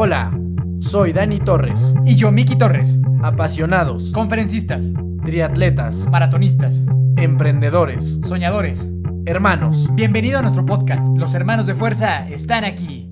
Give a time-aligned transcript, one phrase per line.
[0.00, 0.30] Hola,
[0.78, 1.92] soy Dani Torres.
[2.06, 2.94] Y yo, Miki Torres.
[3.20, 4.84] Apasionados, Conferencistas,
[5.24, 6.84] triatletas, maratonistas,
[7.16, 8.86] emprendedores, soñadores.
[9.26, 9.88] hermanos.
[9.96, 11.04] Bienvenido a nuestro podcast.
[11.16, 13.10] Los hermanos de fuerza están aquí.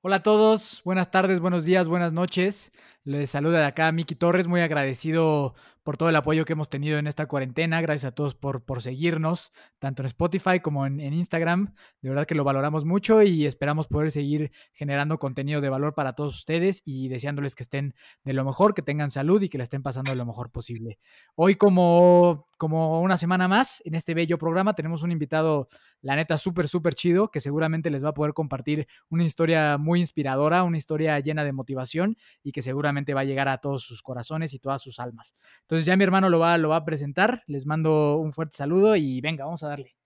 [0.00, 2.72] Hola a todos, buenas tardes, buenos días, buenas noches.
[3.04, 5.54] Les saluda de acá Miki Torres, muy agradecido
[5.88, 7.80] por todo el apoyo que hemos tenido en esta cuarentena.
[7.80, 11.72] Gracias a todos por, por seguirnos, tanto en Spotify como en, Instagram.
[12.02, 16.12] De verdad que lo valoramos mucho y esperamos poder seguir generando contenido de valor para
[16.12, 19.64] todos ustedes y deseándoles que estén de lo mejor, que tengan salud y que la
[19.64, 20.98] estén pasando lo mejor posible.
[21.36, 25.68] Hoy, como, como una semana más, en este bello programa tenemos un invitado,
[26.00, 30.00] la neta, súper, súper chido, que seguramente les va a poder compartir una historia muy
[30.00, 34.02] inspiradora, una historia llena de motivación y que seguramente va a llegar a todos sus
[34.02, 35.34] corazones y todas sus almas.
[35.62, 38.96] Entonces ya mi hermano lo va, lo va a presentar, les mando un fuerte saludo
[38.96, 39.96] y venga, vamos a darle.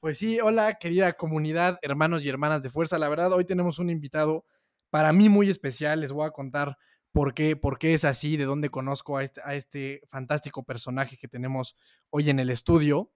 [0.00, 2.98] Pues sí, hola querida comunidad, hermanos y hermanas de fuerza.
[2.98, 4.44] La verdad, hoy tenemos un invitado
[4.90, 6.00] para mí muy especial.
[6.00, 6.76] Les voy a contar
[7.12, 11.16] por qué, por qué es así, de dónde conozco a este, a este fantástico personaje
[11.16, 11.76] que tenemos
[12.10, 13.10] hoy en el estudio.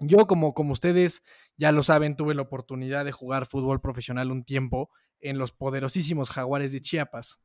[0.00, 1.22] Yo, como, como ustedes
[1.56, 6.30] ya lo saben, tuve la oportunidad de jugar fútbol profesional un tiempo en los poderosísimos
[6.30, 7.38] Jaguares de Chiapas.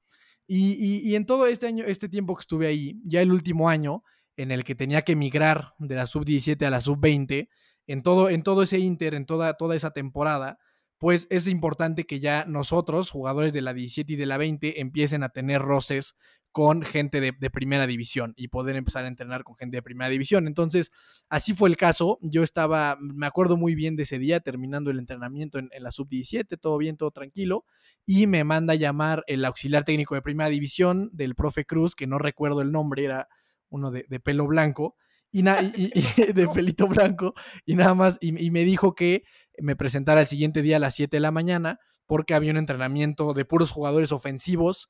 [0.48, 0.74] Y,
[1.10, 4.04] y- en todo este año, este tiempo que estuve ahí, ya el último año
[4.36, 7.50] en el que tenía que migrar de la sub-17 a la sub-20,
[7.88, 10.60] en todo, en todo ese inter, en toda, toda esa temporada,
[10.98, 15.24] pues es importante que ya nosotros, jugadores de la 17 y de la 20, empiecen
[15.24, 16.16] a tener roces
[16.52, 20.10] con gente de, de primera división y poder empezar a entrenar con gente de primera
[20.10, 20.48] división.
[20.48, 20.92] Entonces,
[21.30, 22.20] así fue el caso.
[22.22, 25.92] Yo estaba, me acuerdo muy bien de ese día, terminando el entrenamiento en, en la
[25.92, 27.66] sub-17, todo bien, todo tranquilo
[28.06, 32.08] y me manda a llamar el auxiliar técnico de primera división del profe Cruz, que
[32.08, 33.28] no recuerdo el nombre, era
[33.70, 34.96] uno de, de pelo blanco,
[35.32, 35.94] y, na- y- y-
[36.30, 37.34] y- de pelito blanco,
[37.66, 39.24] y nada más, y, y me dijo que
[39.60, 43.34] me presentara el siguiente día a las 7 de la mañana, porque había un entrenamiento
[43.34, 44.90] de puros jugadores ofensivos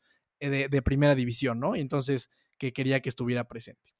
[0.49, 1.75] de, de primera división, ¿no?
[1.75, 3.93] Y entonces que quería que estuviera presente.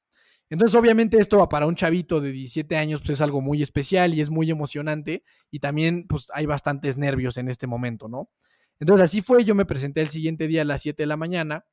[0.50, 4.20] Entonces, obviamente, esto para un chavito de 17 años pues, es algo muy especial y
[4.20, 8.30] es muy emocionante, y también pues hay bastantes nervios en este momento, ¿no?
[8.78, 11.64] Entonces así fue, yo me presenté el siguiente día a las 7 de la mañana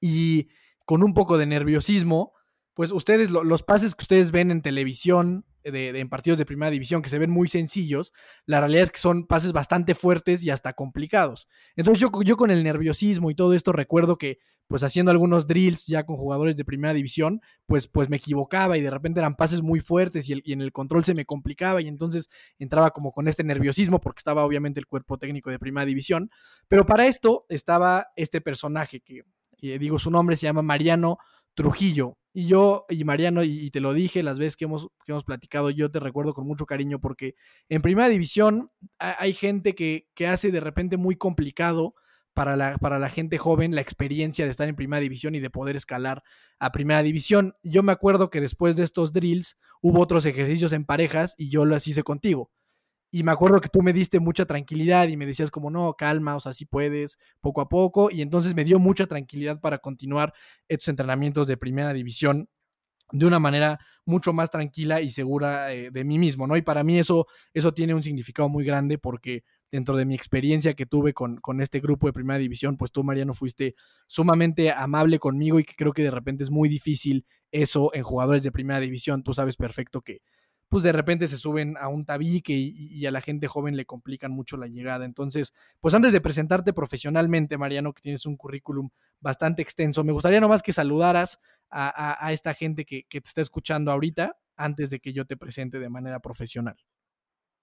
[0.00, 0.48] y
[0.84, 2.32] con un poco de nerviosismo,
[2.74, 6.70] pues ustedes, lo- los pases que ustedes ven en televisión, de, en partidos de primera
[6.70, 8.12] división, que se ven muy sencillos,
[8.46, 11.48] la realidad es que son pases bastante fuertes y hasta complicados.
[11.76, 15.86] Entonces yo, yo con el nerviosismo y todo esto recuerdo que pues haciendo algunos drills
[15.86, 19.60] ya con jugadores de primera división, pues, pues me equivocaba y de repente eran pases
[19.60, 23.28] muy fuertes y, el- en el control se me complicaba y entonces entraba como con
[23.28, 26.30] este nerviosismo porque estaba obviamente el cuerpo técnico de primera división.
[26.68, 29.24] Pero para esto estaba este personaje que,
[29.60, 31.18] eh, digo, su nombre se llama Mariano
[31.54, 32.16] Trujillo.
[32.34, 35.68] Y yo, y Mariano, y, te lo dije las veces que hemos, que hemos platicado,
[35.70, 37.34] yo te recuerdo con mucho cariño porque
[37.68, 41.94] en primera división ha- hay gente que, que hace de repente muy complicado
[42.32, 45.50] para la, para la gente joven la experiencia de estar en primera división y de
[45.50, 46.22] poder escalar
[46.58, 47.54] a primera división.
[47.62, 51.66] Yo me acuerdo que después de estos drills hubo otros ejercicios en parejas y yo
[51.66, 52.50] los hice contigo.
[53.14, 56.34] Y me acuerdo que tú me diste mucha tranquilidad y me decías como, no, calma,
[56.34, 58.10] o sea, sí puedes, poco a poco.
[58.10, 60.32] Y entonces me dio mucha tranquilidad para continuar
[60.66, 62.48] estos entrenamientos de primera división
[63.12, 66.56] de una manera mucho más tranquila y segura eh, de mí mismo, ¿no?
[66.56, 70.72] Y para mí eso, eso tiene un significado muy grande porque dentro de mi experiencia
[70.72, 73.74] que tuve con, con este grupo de primera división, pues tú, Mariano, fuiste
[74.06, 78.42] sumamente amable conmigo y que creo que de repente es muy difícil eso en jugadores
[78.42, 79.22] de primera división.
[79.22, 80.22] Tú sabes perfecto que
[80.72, 84.32] pues de repente se suben a un tabique y, a la gente joven le complican
[84.32, 85.04] mucho la llegada.
[85.04, 88.88] Entonces, pues antes de presentarte profesionalmente, Mariano, que tienes un currículum
[89.20, 93.28] bastante extenso, me gustaría nomás que saludaras a, a- a esta gente que, que te
[93.28, 96.76] está escuchando ahorita antes de que yo te presente de manera profesional.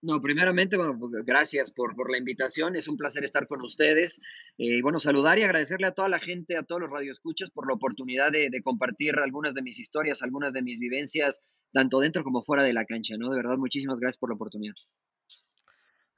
[0.02, 2.76] No, primeramente, bueno, pues, gracias por, por la invitación.
[2.76, 4.22] Es un placer estar con ustedes.
[4.58, 7.74] Eh, bueno, saludar y agradecerle a toda la gente, a todos los radioescuchas por la
[7.74, 11.42] oportunidad de, de compartir algunas de mis historias, algunas de mis vivencias,
[11.74, 13.30] tanto dentro como fuera de la cancha, ¿no?
[13.30, 14.76] De verdad, muchísimas gracias por la oportunidad.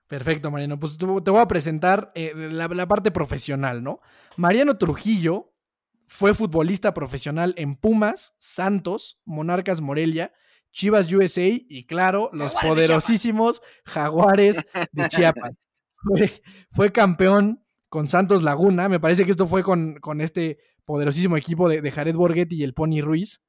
[0.07, 0.79] Perfecto, Mariano.
[0.79, 4.01] Pues te voy a presentar eh, la, la parte profesional, ¿no?
[4.37, 5.53] Mariano Trujillo
[6.05, 10.33] fue futbolista profesional en Pumas, Santos, Monarcas Morelia,
[10.71, 12.69] Chivas USA y, claro, los Jaguares de Chiapas.
[12.69, 15.51] poderosísimos Jaguares de Chiapas.
[16.03, 16.31] Fue,
[16.71, 18.89] fue campeón con Santos Laguna.
[18.89, 22.63] Me parece que esto fue con, con este poderosísimo equipo de, de Jared Borghetti y
[22.63, 23.39] el Pony Ruiz.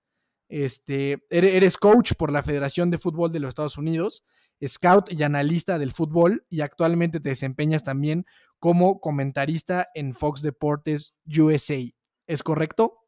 [0.51, 4.23] Este, ere- eres coach por la Federación de Fútbol de los Estados Unidos,
[4.67, 8.27] scout y analista del fútbol y actualmente te desempeñas también
[8.59, 11.79] como comentarista en Fox Deportes USA.
[12.27, 12.99] ¿Es correcto?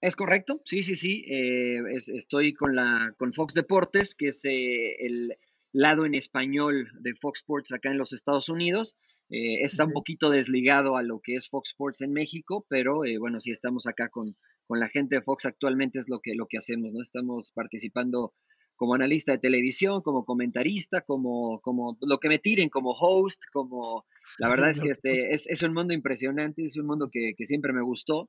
[0.00, 1.24] Es correcto, sí, sí, sí.
[1.28, 5.36] eh, es- estoy con la con Fox Deportes, que es eh, el,
[5.72, 8.96] lado en español de Fox Sports acá en los Estados Unidos.
[9.30, 13.16] Eh, está un poquito desligado a lo que es Fox Sports en México, pero eh,
[13.18, 14.36] bueno, sí estamos acá con,
[14.66, 17.00] con, la gente de Fox actualmente es lo que, lo que hacemos, ¿no?
[17.00, 18.34] Estamos participando
[18.76, 24.04] como analista de televisión, como comentarista, como, como lo que me tiren, como host, como...
[24.38, 27.46] La verdad es que este, es, es un mundo impresionante, es un mundo que, que
[27.46, 28.28] siempre me gustó.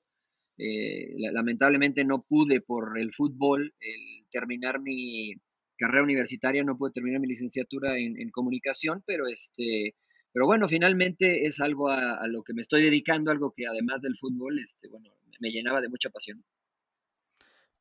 [0.57, 5.33] Eh, lamentablemente no pude por el fútbol el terminar mi
[5.77, 9.95] carrera universitaria, no pude terminar mi licenciatura en, comunicación, pero este
[10.31, 14.17] pero bueno, finalmente es algo a, lo que me estoy dedicando, algo que además del
[14.17, 16.44] fútbol, este, bueno, me llenaba de mucha pasión.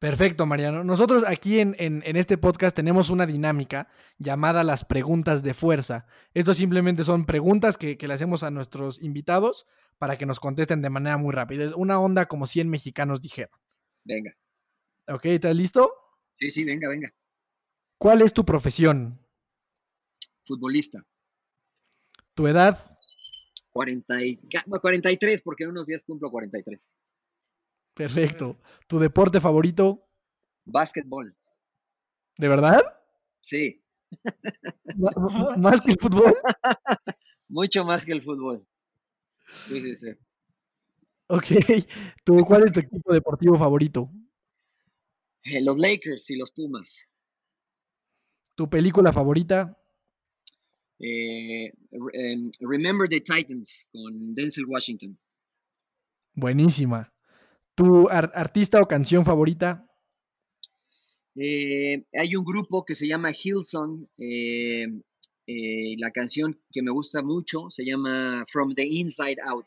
[0.02, 0.82] Perfecto, Mariano.
[0.82, 3.88] Nosotros aquí en, este podcast tenemos una dinámica
[4.18, 6.06] llamada las preguntas de fuerza.
[6.34, 9.64] Estos simplemente son preguntas que, le hacemos a nuestros invitados
[9.98, 11.66] para que nos contesten de manera muy rápida.
[11.66, 13.56] Es una onda como 100 mexicanos dijeron.
[14.02, 14.36] Venga.
[15.06, 15.92] Ok, ¿estás listo?
[16.36, 17.08] Sí, sí, venga, venga.
[17.96, 19.20] ¿Cuál es tu profesión?
[20.44, 21.00] Futbolista.
[22.34, 22.98] ¿Tu edad?
[23.70, 26.80] 40 y, 43, porque en unos días cumplo 43.
[27.94, 28.58] Perfecto.
[28.86, 30.06] ¿Tu deporte favorito?
[30.64, 31.36] Básquetbol.
[32.38, 32.82] ¿De verdad?
[33.40, 33.82] Sí.
[35.58, 36.34] ¿Más que el fútbol?
[37.48, 38.66] Mucho más que el fútbol.
[39.48, 40.08] Sí, sí, sí.
[41.26, 41.44] Ok.
[42.24, 44.10] ¿Tú, ¿Cuál es tu equipo deportivo favorito?
[45.44, 47.06] Eh, los Lakers y los Pumas.
[48.54, 49.76] ¿Tu película favorita?
[50.98, 51.72] Eh,
[52.12, 55.18] em, Remember the Titans con Denzel Washington.
[56.34, 57.12] Buenísima.
[57.74, 59.88] ¿Tu artista o canción favorita?
[61.34, 64.06] Eh, hay un grupo que se llama Hillsong.
[64.18, 64.86] Eh,
[65.98, 69.66] la canción que me gusta mucho se llama From the Inside Out.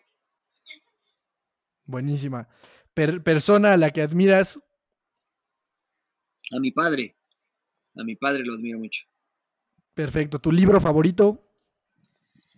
[1.85, 2.47] Buenísima.
[2.93, 4.59] ¿Persona a la que admiras?
[6.51, 7.17] A mi padre.
[7.95, 9.03] A mi padre lo admiro mucho.
[9.93, 10.39] Perfecto.
[10.39, 11.41] ¿Tu libro favorito?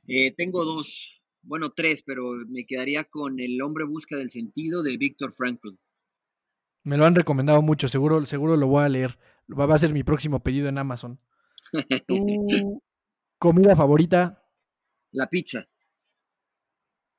[0.08, 1.17] Eh, tengo dos,
[1.48, 5.70] bueno, tres, pero me quedaría con El hombre busca del sentido de Víctor Frankl.
[6.84, 9.18] Me lo han recomendado mucho, seguro, seguro lo voy a leer.
[9.50, 11.20] Va a ser mi próximo pedido en Amazon.
[12.08, 12.82] ¿Tu
[13.38, 14.44] comida favorita?
[15.12, 15.68] La pizza.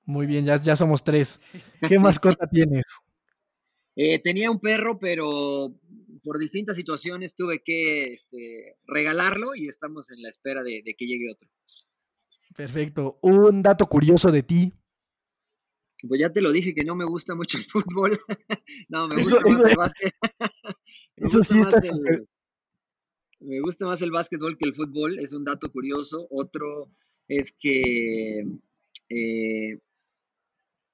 [0.04, 1.40] Muy bien, ya, ya somos tres.
[1.86, 2.84] ¿Qué mascota tienes?
[3.96, 5.74] Eh, tenía un perro, pero
[6.22, 11.30] por distintas situaciones tuve que este, regalarlo y estamos en la espera de, que llegue
[11.30, 11.48] otro.
[12.56, 13.18] Perfecto.
[13.22, 14.72] Un dato curioso de ti.
[16.06, 18.18] Pues ya te lo dije que no me gusta mucho el fútbol.
[18.88, 20.12] no, me gusta más el básquet.
[21.16, 21.80] eso sí está
[23.40, 26.26] Me gusta más el básquetbol que el fútbol, es un dato curioso.
[26.30, 26.90] Otro
[27.26, 28.44] es que
[29.10, 29.78] eh,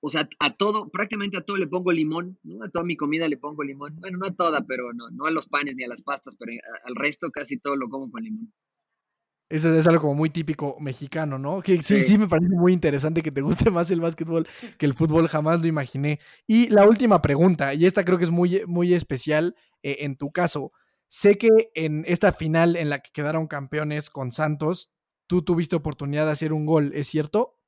[0.06, 2.62] o sea, a todo, prácticamente a todo le pongo limón, ¿no?
[2.62, 3.97] A toda mi comida le pongo limón.
[3.97, 6.53] Bueno, no a toda, pero no, no a los panes ni a las pastas, pero
[6.85, 8.53] al resto casi todo lo como con limón.
[9.55, 11.62] Eso es algo como muy típico mexicano, ¿no?
[11.62, 12.03] Que sí.
[12.03, 14.49] sí, me parece muy interesante que te guste más el básquetbol
[14.79, 16.19] que el fútbol, jamás lo imaginé.
[16.45, 19.55] Y la última pregunta, y esta creo que es muy, muy especial
[19.85, 20.73] eh, en tu caso.
[21.06, 24.93] Sé que en esta final en la que quedaron campeones con Santos,
[25.29, 27.61] tú tuviste oportunidad de hacer un gol, ¿es cierto?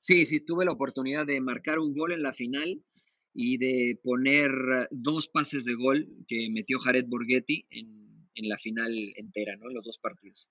[0.00, 2.84] Sí, sí, tuve la oportunidad de marcar un gol en la final
[3.32, 4.50] y de poner
[4.90, 8.06] dos pases de gol que metió Jared Borghetti en,
[8.44, 9.68] la final entera, ¿no?
[9.68, 10.48] En los dos partidos.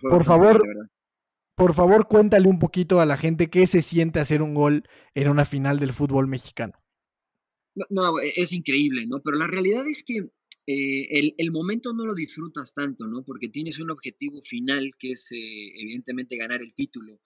[0.00, 0.62] por favor,
[1.54, 4.84] por favor, cuéntale un poquito a la gente qué se siente hacer un gol
[5.14, 6.74] en una final del fútbol mexicano.
[7.90, 9.20] No, e, es increíble, ¿no?
[9.22, 10.18] Pero la realidad es que
[10.66, 13.22] eh, el, el, momento no lo disfrutas tanto, ¿no?
[13.24, 17.20] Porque tienes un objetivo final que es, eh, evidentemente, ganar el título.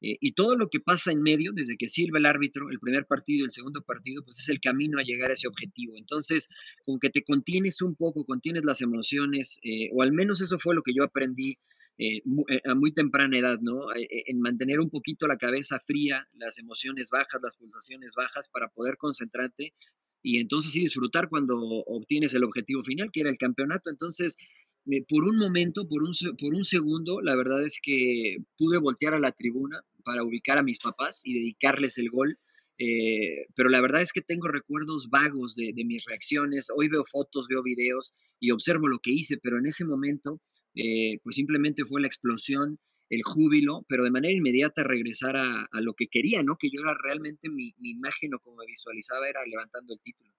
[0.00, 3.06] Eh, y todo lo que pasa en medio, desde que sirve el árbitro, el primer
[3.06, 5.94] partido el segundo partido, pues es el camino a llegar a ese objetivo.
[5.96, 6.48] Entonces,
[6.84, 10.74] como que te contienes un poco, contienes las emociones, eh, o al menos eso fue
[10.74, 11.58] lo que yo aprendí
[11.98, 12.22] eh,
[12.64, 13.88] a muy temprana edad, ¿no?
[13.96, 18.96] en mantener un poquito la cabeza fría, las emociones bajas, las pulsaciones bajas, para poder
[18.98, 19.74] concentrarte
[20.22, 23.90] y entonces sí disfrutar cuando obtienes el objetivo final, que era el campeonato.
[23.90, 24.36] Entonces,
[25.08, 29.20] por un momento, por un, por un segundo, la verdad es que pude voltear a
[29.20, 32.38] la tribuna para ubicar a mis papás y dedicarles el gol.
[32.78, 36.68] Eh, pero la verdad es que tengo recuerdos vagos de, mis reacciones.
[36.74, 40.40] Hoy veo fotos, veo videos y observo lo que hice, pero en ese momento,
[40.74, 42.78] eh, pues simplemente fue la explosión,
[43.10, 46.56] el júbilo, pero de manera inmediata regresar a, lo que quería, ¿no?
[46.56, 50.32] Que yo era realmente mi, mi imagen o como me visualizaba era levantando el título.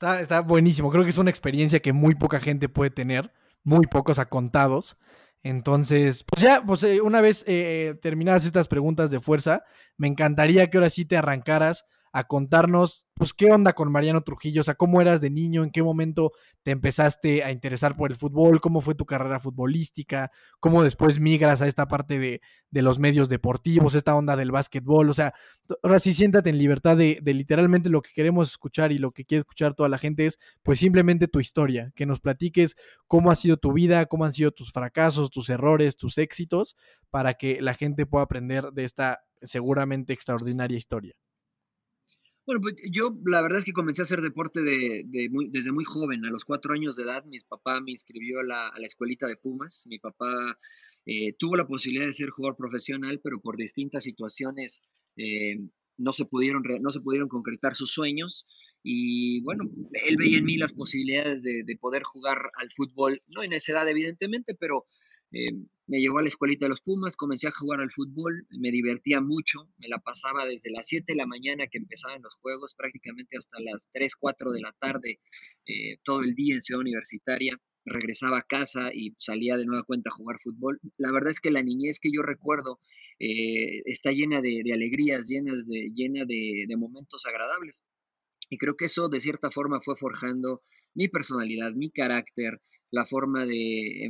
[0.00, 0.90] Está, buenísimo.
[0.90, 3.32] Creo que es una experiencia que muy poca gente puede tener,
[3.64, 4.96] muy pocos a contados.
[5.42, 9.64] Entonces, pues ya, pues eh, una vez eh, terminadas estas preguntas de fuerza,
[9.96, 14.62] me encantaría que ahora sí te arrancaras a contarnos, pues, qué onda con Mariano Trujillo,
[14.62, 16.32] o sea, cómo eras de niño, en qué momento
[16.62, 21.60] te empezaste a interesar por el fútbol, cómo fue tu carrera futbolística, cómo después migras
[21.60, 25.34] a esta parte de, de los medios deportivos, esta onda del básquetbol, o sea,
[25.82, 29.26] ahora sí siéntate en libertad de, de literalmente lo que queremos escuchar y lo que
[29.26, 32.76] quiere escuchar toda la gente es, pues, simplemente tu historia, que nos platiques
[33.08, 36.76] cómo ha sido tu vida, cómo han sido tus fracasos, tus errores, tus éxitos,
[37.10, 41.14] para que la gente pueda aprender de esta seguramente extraordinaria historia.
[42.46, 45.04] Bueno, pues yo la verdad es que comencé a hacer deporte de,
[45.50, 46.24] desde muy joven.
[46.24, 49.84] A los cuatro años de edad, mi papá me inscribió a la, escuelita de Pumas.
[49.88, 50.56] Mi papá
[51.06, 54.80] eh, tuvo la posibilidad de ser jugador profesional, pero por distintas situaciones
[55.16, 55.58] eh,
[55.96, 58.46] no, se pudieron, no se pudieron concretar sus sueños.
[58.80, 59.64] Y bueno,
[60.06, 63.72] él veía en mí las posibilidades de, de poder jugar al fútbol, no en esa
[63.72, 64.86] edad evidentemente, pero
[65.32, 65.50] eh,
[65.86, 69.20] me llevó a la escuelita de los Pumas, comencé a jugar al fútbol, me divertía
[69.20, 73.36] mucho, me la pasaba desde las 7 de la mañana que empezaban los juegos prácticamente
[73.36, 75.20] hasta las 3, 4 de la tarde,
[75.66, 80.10] eh, todo el día en Ciudad Universitaria, regresaba a casa y salía de nueva cuenta
[80.10, 80.80] a jugar fútbol.
[80.96, 82.80] La verdad es que la niñez que yo recuerdo
[83.20, 87.84] eh, está llena de, alegrías, llenas de, llena de momentos agradables.
[88.50, 90.62] Y creo que eso de cierta forma fue forjando
[90.94, 94.04] mi personalidad, mi carácter, la forma de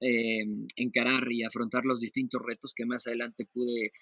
[0.00, 3.92] em, encarar y afrontar los distintos retos que más adelante pude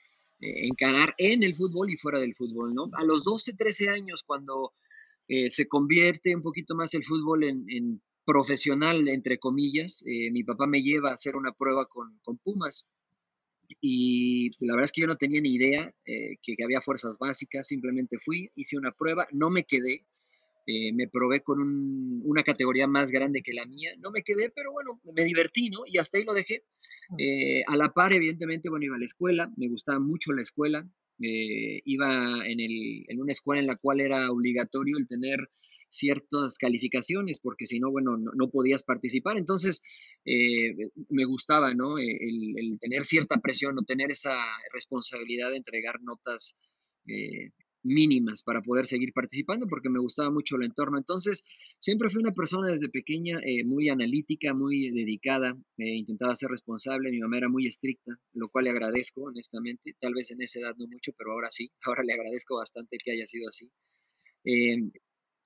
[0.41, 2.91] eh, encarar en el fútbol y fuera del fútbol, ¿no?
[2.95, 4.73] A los 12, 13 años, cuando
[5.29, 10.67] eh, se convierte un poquito más el fútbol en, profesional, entre comillas, eh, mi papá
[10.67, 12.87] me lleva a hacer una prueba con, con Pumas
[13.81, 17.69] y la verdad es que yo no tenía ni idea que, que, había fuerzas básicas,
[17.69, 20.05] simplemente fui, hice una prueba, no me quedé,
[20.71, 21.59] eh, me probé con
[22.25, 23.91] una categoría más grande que la mía.
[23.99, 25.81] No me quedé, pero bueno, me divertí, ¿no?
[25.85, 26.63] Y hasta ahí lo dejé.
[27.19, 30.89] Eh, a la par, evidentemente, bueno, iba a la escuela, me gustaba mucho la escuela.
[31.21, 35.51] Eh, iba en, el, en, una escuela en la cual era obligatorio el tener
[35.89, 39.39] ciertas calificaciones, porque si no, bueno, no, podías participar.
[39.39, 39.83] Entonces,
[40.25, 41.99] me gustaba, ¿no?
[41.99, 44.37] El, el, tener cierta presión o tener esa
[44.73, 46.55] responsabilidad de entregar notas
[47.83, 50.99] mínimas para poder seguir participando porque me gustaba mucho el entorno.
[50.99, 51.45] Entonces,
[51.79, 57.11] siempre fui una persona desde pequeña eh, muy analítica, muy dedicada, eh, intentaba ser responsable,
[57.11, 60.75] mi mamá era muy estricta, lo cual le agradezco honestamente, tal vez en esa edad
[60.79, 63.71] no mucho, pero ahora sí, ahora le agradezco bastante que haya sido así.
[64.45, 64.91] Em,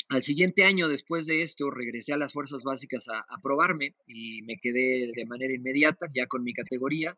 [0.09, 4.43] al siguiente año, después de esto, regresé a las fuerzas básicas a, a probarme y
[4.43, 7.17] me quedé de manera inmediata ya con mi categoría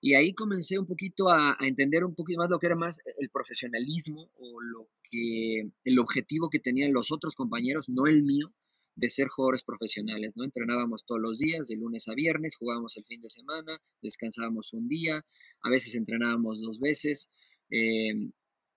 [0.00, 3.30] y ahí comencé un poquito a, entender un poquito más lo que era más el
[3.30, 8.52] profesionalismo o lo que, el objetivo que tenían los otros compañeros, no el mío,
[8.94, 10.44] de ser jugadores profesionales, ¿no?
[10.44, 14.88] Entrenábamos todos los días, de lunes a viernes, jugábamos el fin de semana, descansábamos un
[14.88, 15.24] día,
[15.60, 17.30] a veces entrenábamos dos veces.
[17.70, 18.14] Eh,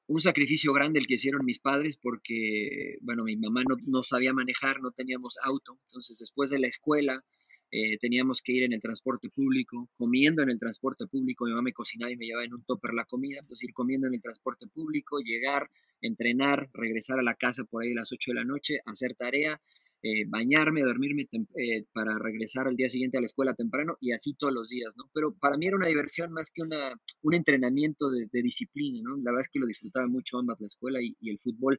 [0.07, 4.33] un sacrificio grande el que hicieron mis padres porque, bueno, mi mamá no, no sabía
[4.33, 7.23] manejar, no teníamos auto, entonces después de la escuela
[7.71, 11.63] eh, teníamos que ir en el transporte público, comiendo en el transporte público, mi mamá
[11.63, 14.21] me cocinaba y me llevaba en un topper la comida, pues ir comiendo en el
[14.21, 15.69] transporte público, llegar,
[16.01, 19.61] entrenar, regresar a la casa por ahí a las 8 de la noche, hacer tarea,
[20.01, 24.33] eh, bañarme, dormirme eh, para regresar al día siguiente a la escuela temprano y así
[24.33, 25.09] todos los días, ¿no?
[25.13, 29.17] Pero para mí era una diversión más que una, un entrenamiento de, disciplina, ¿no?
[29.17, 31.77] La verdad es que lo disfrutaba mucho ambas, la escuela y, el fútbol.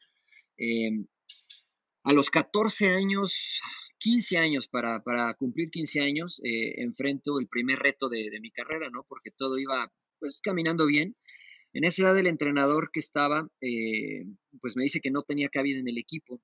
[2.05, 3.61] a los 14 años
[4.01, 8.89] 15 años, para, para cumplir 15 años, eh, enfrento el primer reto de, mi carrera,
[8.91, 9.05] ¿no?
[9.07, 11.17] Porque todo iba, pues, caminando bien.
[11.75, 14.25] En esa edad el entrenador que estaba, eh,
[14.61, 16.41] pues me dice que no tenía cabida en el equipo.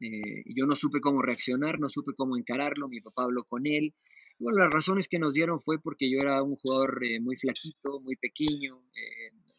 [0.00, 3.94] Eh, yo no supe cómo reaccionar, no supe cómo encararlo, mi papá habló con él.
[4.38, 8.14] Bueno, las razones que nos dieron fue porque yo era un jugador muy flaquito, muy
[8.16, 8.80] pequeño,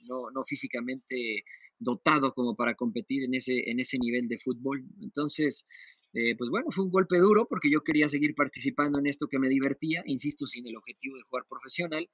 [0.08, 1.44] no, no físicamente
[1.80, 4.86] dotado como para competir en ese, en ese nivel de fútbol.
[5.01, 5.66] Entonces,
[6.13, 9.39] eh, pues bueno, fue un golpe duro porque yo quería seguir participando en esto que
[9.39, 12.10] me divertía, insisto, sin el objetivo de jugar profesional.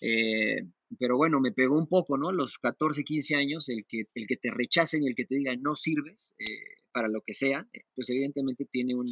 [0.00, 0.62] Eh,
[0.98, 2.32] pero bueno, me pegó un poco, ¿no?
[2.32, 5.62] Los 14, 15 años, el que, el que te rechacen y el que te digan
[5.62, 6.44] no sirves eh,
[6.92, 9.06] para lo que sea, pues evidentemente tiene un,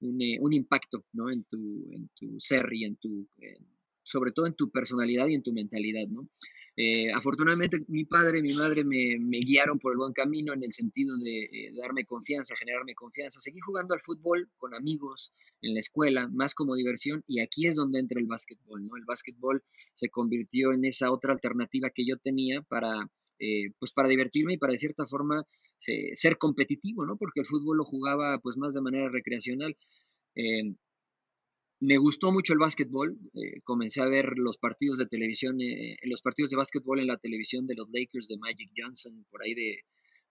[0.00, 1.30] un, impacto, ¿no?
[1.30, 3.28] En tu, en tu ser y en tu,
[4.04, 6.28] sobre todo en tu personalidad y en tu mentalidad, ¿no?
[6.80, 10.72] Eh, afortunadamente mi padre y mi madre me, guiaron por el buen camino en el
[10.72, 13.40] sentido de eh, darme confianza, generarme confianza.
[13.40, 17.74] Seguí jugando al fútbol con amigos en la escuela, más como diversión, y aquí es
[17.74, 18.96] donde entra el básquetbol, ¿no?
[18.96, 24.08] El básquetbol se convirtió en esa otra alternativa que yo tenía para, eh, pues para
[24.08, 25.44] divertirme y para de cierta forma
[25.80, 27.16] ser competitivo, ¿no?
[27.16, 29.76] Porque el fútbol lo jugaba pues más de manera recreacional
[31.80, 33.18] me gustó mucho el básquetbol.
[33.34, 37.18] Eh, comencé a ver los partidos de televisión, eh, los partidos de básquetbol en la
[37.18, 39.78] televisión de los Lakers de Magic Johnson, por ahí de,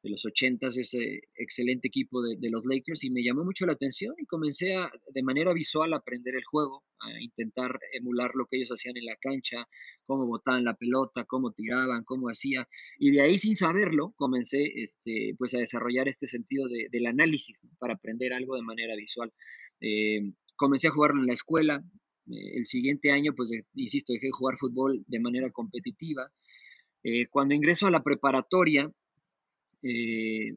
[0.03, 4.13] de los 80 ese excelente equipo de, los Lakers y me llamó mucho la atención
[4.17, 8.57] y comencé a, de manera visual a aprender el juego, a intentar emular lo que
[8.57, 9.67] ellos hacían en la cancha,
[10.05, 12.67] cómo botaban la pelota, cómo tiraban, cómo hacía
[12.99, 17.93] y de ahí sin saberlo comencé este, pues a desarrollar este sentido del análisis para
[17.93, 19.33] aprender algo de manera visual.
[19.81, 20.21] Eh,
[20.57, 21.83] comencé a jugarlo en la escuela,
[22.29, 26.29] eh, el siguiente año pues insisto dejé de jugar fútbol de manera competitiva.
[27.03, 28.91] Eh, cuando ingreso a la preparatoria,
[29.83, 30.55] eh,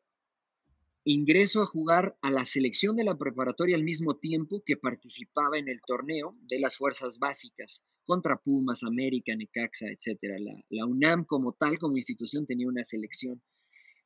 [1.04, 5.68] ingreso a jugar a la selección de la preparatoria al mismo tiempo que participaba en
[5.68, 10.36] el torneo de las fuerzas básicas contra Pumas, América, Necaxa, etcétera.
[10.68, 13.40] La, UNAM como tal, como institución, tenía una selección.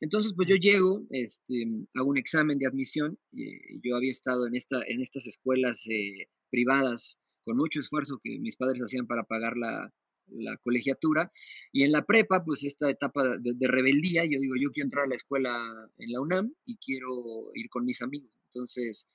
[0.00, 3.18] Entonces, pues yo llego, este, hago un examen de admisión.
[3.32, 8.38] Eh, yo había estado en, esta, en estas escuelas eh, privadas con mucho esfuerzo que
[8.38, 9.92] mis padres hacían para pagar la,
[10.28, 11.30] la colegiatura.
[11.72, 15.08] Y en la prepa, pues esta etapa de, rebeldía, yo digo, yo quiero entrar a
[15.08, 18.36] la escuela en la UNAM y quiero ir con mis amigos.
[18.50, 19.08] Entonces,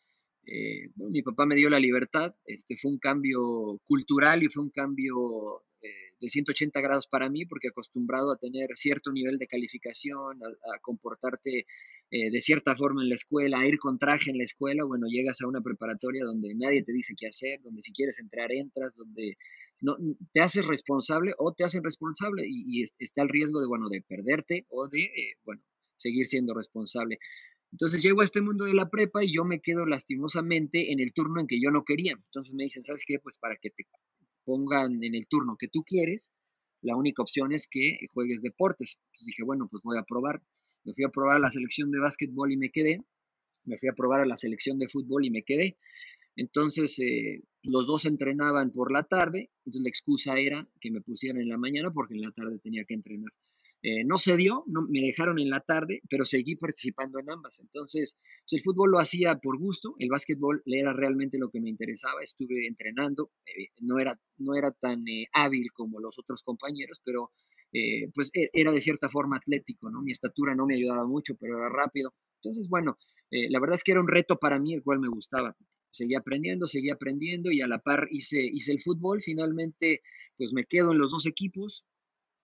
[0.46, 4.72] eh, mi papá me dio la libertad, este fue un cambio cultural y fue un
[4.72, 5.16] cambio
[6.20, 11.66] de 180 grados para mí, porque acostumbrado a tener cierto nivel de calificación, a, comportarte
[12.12, 15.08] eh, de cierta forma en la escuela, a ir con traje en la escuela, bueno,
[15.08, 18.96] llegas a una preparatoria donde nadie te dice qué hacer, donde si quieres entrar entras,
[18.96, 19.38] donde
[19.82, 19.96] no,
[20.34, 24.66] te haces responsable o te hacen responsable y, está el riesgo de, bueno, de perderte
[24.70, 25.62] o de, eh, bueno,
[25.98, 27.20] seguir siendo responsable.
[27.72, 31.14] Entonces llego a este mundo de la prepa y yo me quedo lastimosamente en el
[31.14, 32.14] turno en que yo no quería.
[32.14, 33.20] Entonces me dicen, ¿sabes qué?
[33.20, 33.86] Pues para que te
[34.46, 36.32] pongan en el turno que tú quieres,
[36.82, 39.00] la única opción es que juegues deportes.
[39.26, 40.42] Dije, bueno, pues voy a probar.
[40.86, 43.04] Me fui a probar a la selección de básquetbol y me quedé.
[43.66, 45.78] Me fui a probar a la selección de fútbol y me quedé.
[46.36, 51.42] Entonces, eh, los dos entrenaban por la tarde, entonces la excusa era que me pusieran
[51.42, 53.32] en la mañana porque en la tarde tenía que entrenar.
[53.82, 57.60] Eh, no se dio, no, me dejaron en la tarde, pero seguí participando en ambas.
[57.60, 61.70] Entonces, pues, el fútbol lo hacía por gusto, el básquetbol era realmente lo que me
[61.70, 67.32] interesaba, estuve entrenando, eh, no, era, no era tan hábil como los otros compañeros, pero
[68.16, 70.02] pues e, era de cierta forma atlético, ¿no?
[70.02, 72.16] Mi estatura no me ayudaba mucho, pero era rápido.
[72.42, 72.98] Entonces, bueno,
[73.30, 75.56] la verdad es que era un reto para mí, el cual me gustaba
[75.92, 79.22] seguí aprendiendo, seguí aprendiendo y a la par hice, hice el fútbol.
[79.22, 80.02] Finalmente,
[80.38, 81.86] pues me quedo en los dos equipos.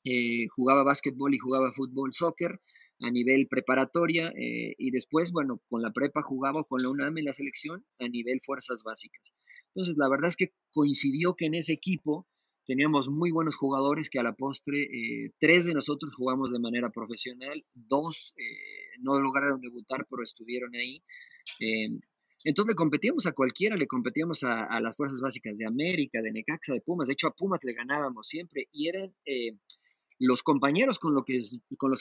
[0.06, 2.62] Eh, jugaba básquetbol y jugaba fútbol, soccer
[3.02, 7.26] a nivel preparatoria eh, y después, bueno, con la prepa jugaba con la UNAM en
[7.26, 9.22] la selección a nivel fuerzas básicas.
[9.74, 12.28] Entonces, la verdad es que coincidió que en ese equipo
[12.66, 16.90] teníamos muy buenos jugadores que a la postre, eh, tres de nosotros jugamos de manera
[16.90, 18.34] profesional, dos
[19.02, 21.04] no lograron debutar, pero estuvieron ahí.
[22.46, 26.74] Entonces le competíamos a cualquiera, le competíamos a, las fuerzas básicas de América, de Necaxa,
[26.74, 27.08] de Pumas.
[27.08, 29.58] De hecho, a Pumas le ganábamos siempre y eran eh,
[30.20, 31.24] los compañeros con, los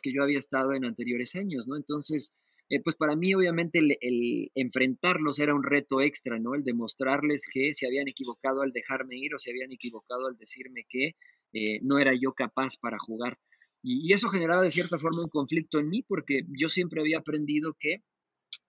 [0.02, 1.76] que yo había estado en anteriores años, ¿no?
[1.76, 2.32] Entonces,
[2.70, 6.54] eh, pues para mí obviamente el, enfrentarlos era un reto extra, ¿no?
[6.54, 10.84] El demostrarles que se habían equivocado al dejarme ir o se habían equivocado al decirme
[10.88, 11.16] que
[11.52, 13.38] eh, no era yo capaz para jugar.
[13.82, 17.76] y eso generaba de cierta forma un conflicto en mí porque yo siempre había aprendido
[17.78, 18.02] que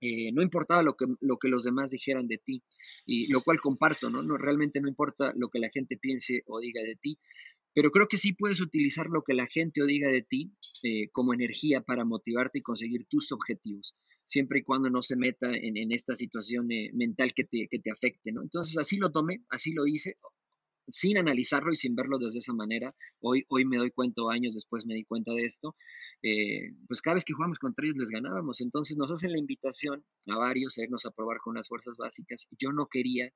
[0.02, 2.64] eh, no importaba lo que, lo que los demás dijeran de ti,
[3.06, 4.10] y lo cual comparto.
[4.10, 4.38] ¿no?
[4.38, 7.18] Realmente no importa lo que la gente piense o diga de ti,
[7.76, 11.10] pero creo que sí puedes utilizar lo que la gente o diga de ti eh,
[11.12, 15.92] como energía para motivarte y conseguir tus objetivos, siempre y cuando no se meta en,
[15.92, 18.44] esta situación eh, mental que te, afecte, ¿no?
[18.44, 20.16] Entonces así lo tomé, así lo hice,
[20.88, 22.96] sin analizarlo y sin verlo desde esa manera.
[23.20, 25.76] Hoy, hoy me doy cuenta, años después me di cuenta de esto.
[26.24, 28.62] Eh, pues cada vez que jugamos contra ellos les ganábamos.
[28.62, 32.48] Entonces nos hacen la invitación a varios a irnos a probar con las fuerzas básicas.
[32.58, 33.34] Yo no quería,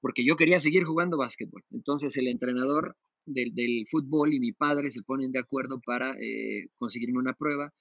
[0.00, 1.64] porque yo quería seguir jugando básquetbol.
[1.72, 7.18] Entonces el entrenador del, fútbol y mi padre se ponen de acuerdo para eh, conseguirme
[7.18, 7.72] una prueba.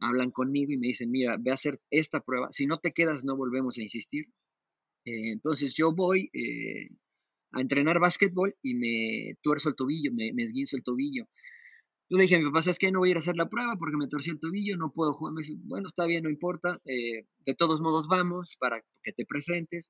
[0.00, 2.48] Hablan conmigo y me dicen, mira, ve a hacer esta prueba.
[2.52, 4.26] Si no te quedas, no volvemos a insistir.
[5.04, 6.30] Eh, entonces yo voy,
[7.52, 11.26] a entrenar básquetbol y me tuerzo el tobillo, me, me esguinzo el tobillo.
[12.10, 12.90] Yo le dije a mi papá, ¿sabes qué?
[12.90, 15.12] No voy a ir a hacer la prueba porque me torcí el tobillo, no puedo
[15.14, 15.32] jugar.
[15.32, 16.80] Me dice, bueno, está bien, no importa.
[16.84, 19.88] Eh, de todos modos, vamos para que te presentes.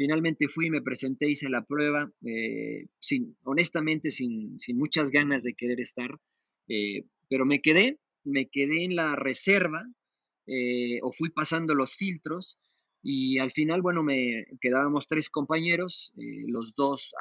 [0.00, 5.52] Finalmente fui, me presenté, hice la prueba, eh, sin, honestamente sin, sin, muchas ganas de
[5.52, 6.18] querer estar,
[6.68, 9.84] eh, pero me quedé, me quedé en la reserva
[11.02, 12.58] o fui pasando los filtros
[13.02, 17.12] y al final, bueno, me quedábamos tres compañeros, eh, los dos,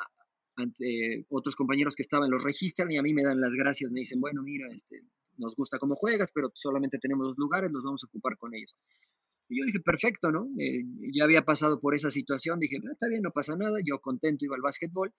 [1.27, 4.21] otros compañeros que estaban los registran y a mí me dan las gracias, me dicen,
[4.21, 5.03] bueno, mira, este,
[5.35, 8.73] nos gusta cómo juegas, pero solamente tenemos dos lugares, los vamos a ocupar con ellos.
[9.49, 10.47] Y yo dije, perfecto, ¿no?
[10.59, 10.83] Eh,
[11.13, 14.55] ya había pasado por esa situación, dije, está bien, no pasa nada, yo contento iba
[14.55, 15.13] al básquetbol.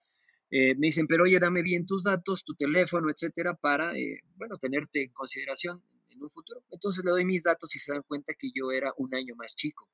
[0.53, 3.93] Eh, me dicen, pero oye, dame bien tus datos, tu teléfono, etcétera, para,
[4.37, 6.65] bueno, tenerte en consideración en un futuro.
[6.71, 9.55] Entonces le doy mis datos y se dan cuenta que yo era un año más
[9.55, 9.89] chico.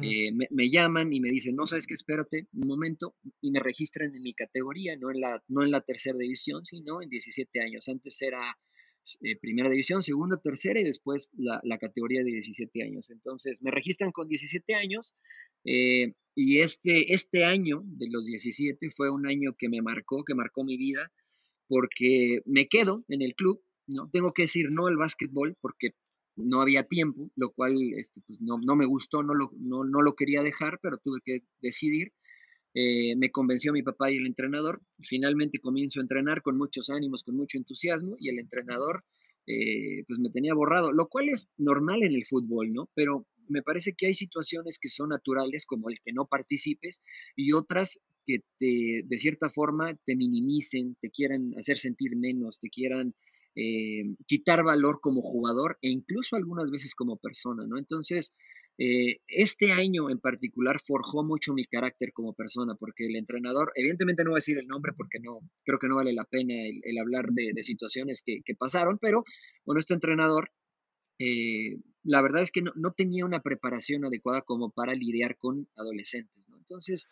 [0.00, 4.14] Eh, me, llaman y me dicen, no sabes qué, espérate un momento, y me registran
[4.14, 7.88] en mi categoría, no en la, no en la tercera división, sino en 17 años.
[7.88, 8.38] Antes era
[9.22, 13.10] eh, primera división, segunda, tercera y después la, categoría de 17 años.
[13.10, 15.14] Entonces me registran con 17 años
[15.64, 20.34] eh, y este, este año de los 17 fue un año que me marcó, que
[20.34, 21.12] marcó mi vida,
[21.68, 24.08] porque me quedo en el club, ¿no?
[24.10, 25.90] Tengo que decir no al básquetbol porque
[26.36, 30.42] no había tiempo, lo cual este, pues, no, me gustó, no lo, no, lo quería
[30.42, 32.12] dejar, pero tuve que decidir.
[32.74, 34.80] Eh, me convenció mi papá y el entrenador.
[35.00, 39.04] Finalmente comienzo a entrenar con muchos ánimos, con mucho entusiasmo, y el entrenador
[39.46, 42.88] eh, pues me tenía borrado, lo cual es normal en el fútbol, ¿no?
[42.94, 47.02] Pero me parece que hay situaciones que son naturales, como el que no participes,
[47.36, 52.70] y otras que te, de cierta forma te minimicen, te quieran hacer sentir menos, te
[52.70, 53.14] quieran
[53.54, 57.78] eh, quitar valor como jugador e incluso algunas veces como persona, ¿no?
[57.78, 58.34] Entonces,
[58.78, 64.24] eh, este año en particular forjó mucho mi carácter como persona, porque el entrenador, evidentemente
[64.24, 66.98] no voy a decir el nombre porque no, creo que no vale la pena el,
[66.98, 69.24] hablar de, situaciones que, pasaron, pero
[69.66, 70.50] bueno, este entrenador,
[71.18, 75.68] eh, la verdad es que no, no, tenía una preparación adecuada como para lidiar con
[75.76, 76.56] adolescentes, ¿no?
[76.56, 77.08] Entonces,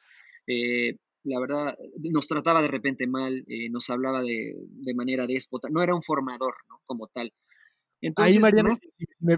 [1.25, 5.83] la verdad, nos trataba de repente mal, eh, nos hablaba de, de, manera déspota, no
[5.83, 6.81] era un formador, ¿no?
[6.85, 7.33] Como tal.
[8.01, 8.71] Entonces, Ahí, Mariano,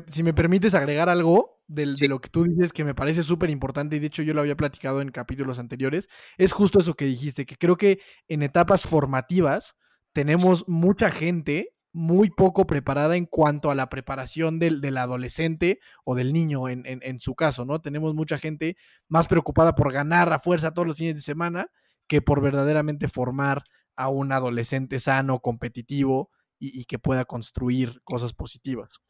[0.06, 3.96] si, me, permites agregar algo de lo que tú dices que me parece súper importante,
[3.96, 7.44] y de hecho yo lo había platicado en capítulos anteriores, es justo eso que dijiste,
[7.44, 9.74] que creo que en etapas formativas
[10.12, 16.14] tenemos mucha gente muy poco preparada en cuanto a la preparación del, del adolescente o
[16.14, 17.80] del niño en, en, su caso, ¿no?
[17.80, 18.76] Tenemos mucha gente
[19.08, 21.70] más preocupada por ganar a fuerza todos los fines de semana
[22.06, 23.64] que por verdaderamente formar
[23.96, 29.00] a un adolescente sano, competitivo y, que pueda construir cosas positivas.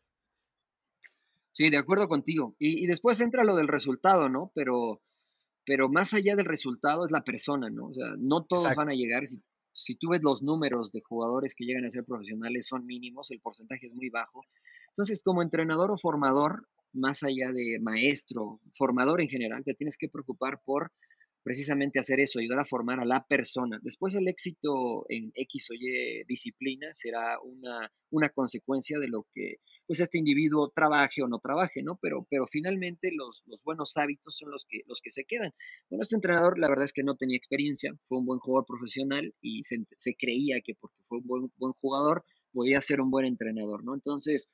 [1.53, 2.57] Sí, de acuerdo contigo.
[2.59, 4.51] Y, después entra lo del resultado, ¿no?
[4.55, 5.03] Pero,
[5.67, 7.89] pero más allá del resultado es la persona, ¿no?
[7.89, 9.27] O sea, no todos van a llegar.
[9.29, 9.43] Si
[9.73, 13.41] si tú ves los números de jugadores que llegan a ser profesionales son mínimos, el
[13.41, 14.43] porcentaje es muy bajo.
[14.89, 20.09] Entonces, como entrenador o formador, más allá de maestro, formador en general, te tienes que
[20.09, 20.93] preocupar por
[21.43, 23.79] precisamente hacer eso, ayudar a formar a la persona.
[23.83, 29.57] Después el éxito en X o Y disciplina será una, una consecuencia de lo que
[29.87, 31.99] pues este individuo trabaje o no trabaje, ¿no?
[32.01, 35.53] Pero, pero finalmente los, los buenos hábitos son los que, los que se quedan.
[35.91, 39.35] Bueno, este entrenador la verdad es que no tenía experiencia, fue un buen jugador profesional
[39.41, 43.27] y se, se creía que porque fue un buen, buen jugador podía ser un buen
[43.27, 43.95] entrenador, ¿no?
[43.95, 44.51] Entonces,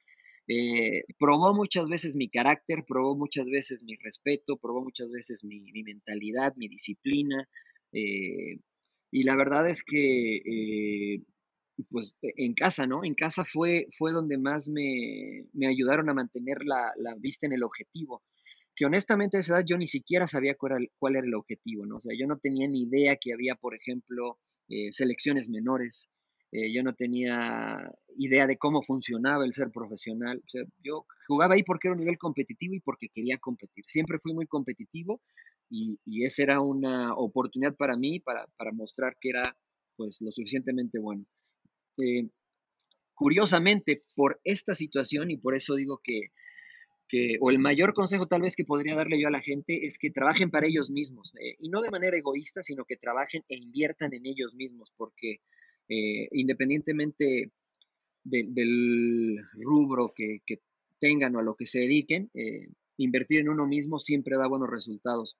[0.48, 5.60] eh, probó muchas veces mi carácter, probó muchas veces mi respeto, probó muchas veces mi,
[5.82, 7.46] mentalidad, mi disciplina.
[7.92, 8.58] Eh,
[9.10, 11.22] y la verdad es que, eh,
[11.90, 13.04] pues en casa, ¿no?
[13.04, 18.22] En casa fue, fue donde más me, ayudaron a mantener la, vista en el objetivo.
[18.74, 21.84] Que honestamente a esa edad yo ni siquiera sabía cuál era, cuál era el objetivo,
[21.84, 21.96] ¿no?
[21.96, 24.38] O sea, yo no tenía ni idea que había, por ejemplo,
[24.90, 26.08] selecciones menores,
[26.50, 30.42] eh, yo no tenía idea de cómo funcionaba el ser profesional.
[30.44, 33.84] O sea, yo jugaba ahí porque era un nivel competitivo y porque quería competir.
[33.86, 35.20] Siempre fui muy competitivo
[35.68, 39.56] y, y esa era una oportunidad para mí para, mostrar que era
[39.96, 41.26] pues lo suficientemente bueno.
[41.98, 42.28] Eh,
[43.14, 46.30] curiosamente, por esta situación, y por eso digo que,
[47.08, 49.98] que, o el mayor consejo tal vez que podría darle yo a la gente es
[49.98, 53.56] que trabajen para ellos mismos, eh, y no de manera egoísta, sino que trabajen e
[53.56, 55.40] inviertan en ellos mismos, porque
[55.88, 57.52] eh, independientemente
[58.24, 60.40] del rubro que,
[61.00, 64.68] tengan o a lo que se dediquen, eh, invertir en uno mismo siempre da buenos
[64.68, 65.36] resultados.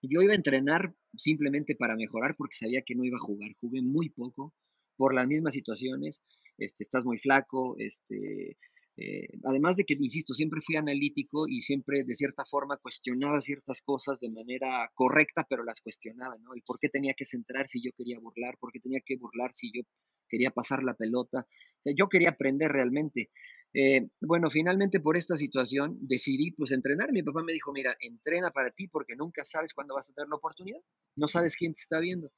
[0.00, 3.52] Yo iba a entrenar simplemente para mejorar porque sabía que no iba a jugar.
[3.60, 4.54] Jugué muy poco
[4.96, 6.22] por las mismas situaciones.
[6.56, 8.56] Este, estás muy flaco, este,
[8.96, 13.82] eh, además de que, insisto, siempre fui analítico y siempre de cierta forma cuestionaba ciertas
[13.82, 16.54] cosas de manera correcta, pero las cuestionaba, ¿no?
[16.54, 18.56] ¿Y por qué tenía que centrar si yo quería burlar?
[18.58, 19.82] ¿Por qué tenía que burlar si yo
[20.28, 21.46] quería pasar la pelota?
[21.96, 23.30] yo quería aprender realmente.
[23.74, 27.12] Eh, bueno, finalmente por esta situación decidí pues entrenar.
[27.12, 30.28] Mi papá me dijo, mira, entrena para ti porque nunca sabes cuándo vas a tener
[30.30, 30.80] la oportunidad.
[31.14, 32.32] No sabes quién te está viendo.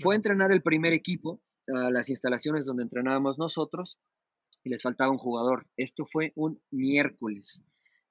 [0.00, 3.98] Fue a entrenar el primer equipo a las instalaciones donde entrenábamos nosotros
[4.64, 5.66] y les faltaba un jugador.
[5.76, 7.62] Esto fue un miércoles.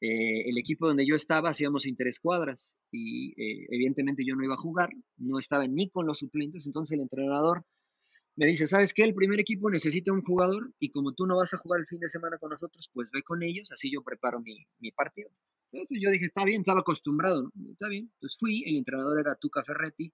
[0.02, 4.58] Eh, el equipo donde yo estaba hacíamos interescuadras y eh, evidentemente yo no iba a
[4.58, 7.66] jugar, no estaba ni con los suplentes, entonces el entrenador
[8.38, 9.04] me dice, ¿sabes qué?
[9.04, 12.00] El primer equipo necesita un jugador y como tú no vas a jugar el fin
[12.00, 15.30] de semana con nosotros, pues ve con ellos, así yo preparo mi, partido.
[15.74, 18.10] Entonces yo dije, está bien, estaba acostumbrado, está bien.
[18.14, 20.14] Entonces fui, el entrenador era Tuca Ferretti,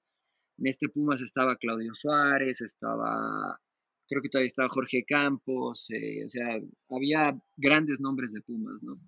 [0.57, 3.59] en este Pumas estaba Claudio Suárez, estaba
[4.07, 8.99] creo que todavía estaba Jorge Campos, eh, o sea, había grandes nombres de Pumas, ¿no?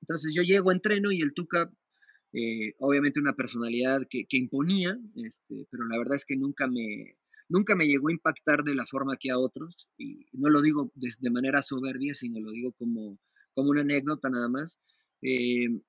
[0.00, 1.70] Entonces yo llego, entreno y el Tuca,
[2.32, 7.16] eh, obviamente una personalidad que, imponía, este, pero la verdad es que nunca me,
[7.48, 10.92] nunca me llegó a impactar de la forma que a otros, y no lo digo
[10.94, 13.18] de, manera soberbia, sino lo digo como,
[13.54, 14.78] como una anécdota nada más.
[15.22, 15.80] Eh,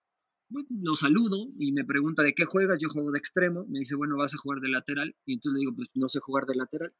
[0.49, 4.15] lo saludo y me pregunta de qué juegas, yo juego de extremo, me dice, bueno,
[4.17, 6.93] vas a jugar de lateral, y entonces le digo, pues no sé jugar de lateral.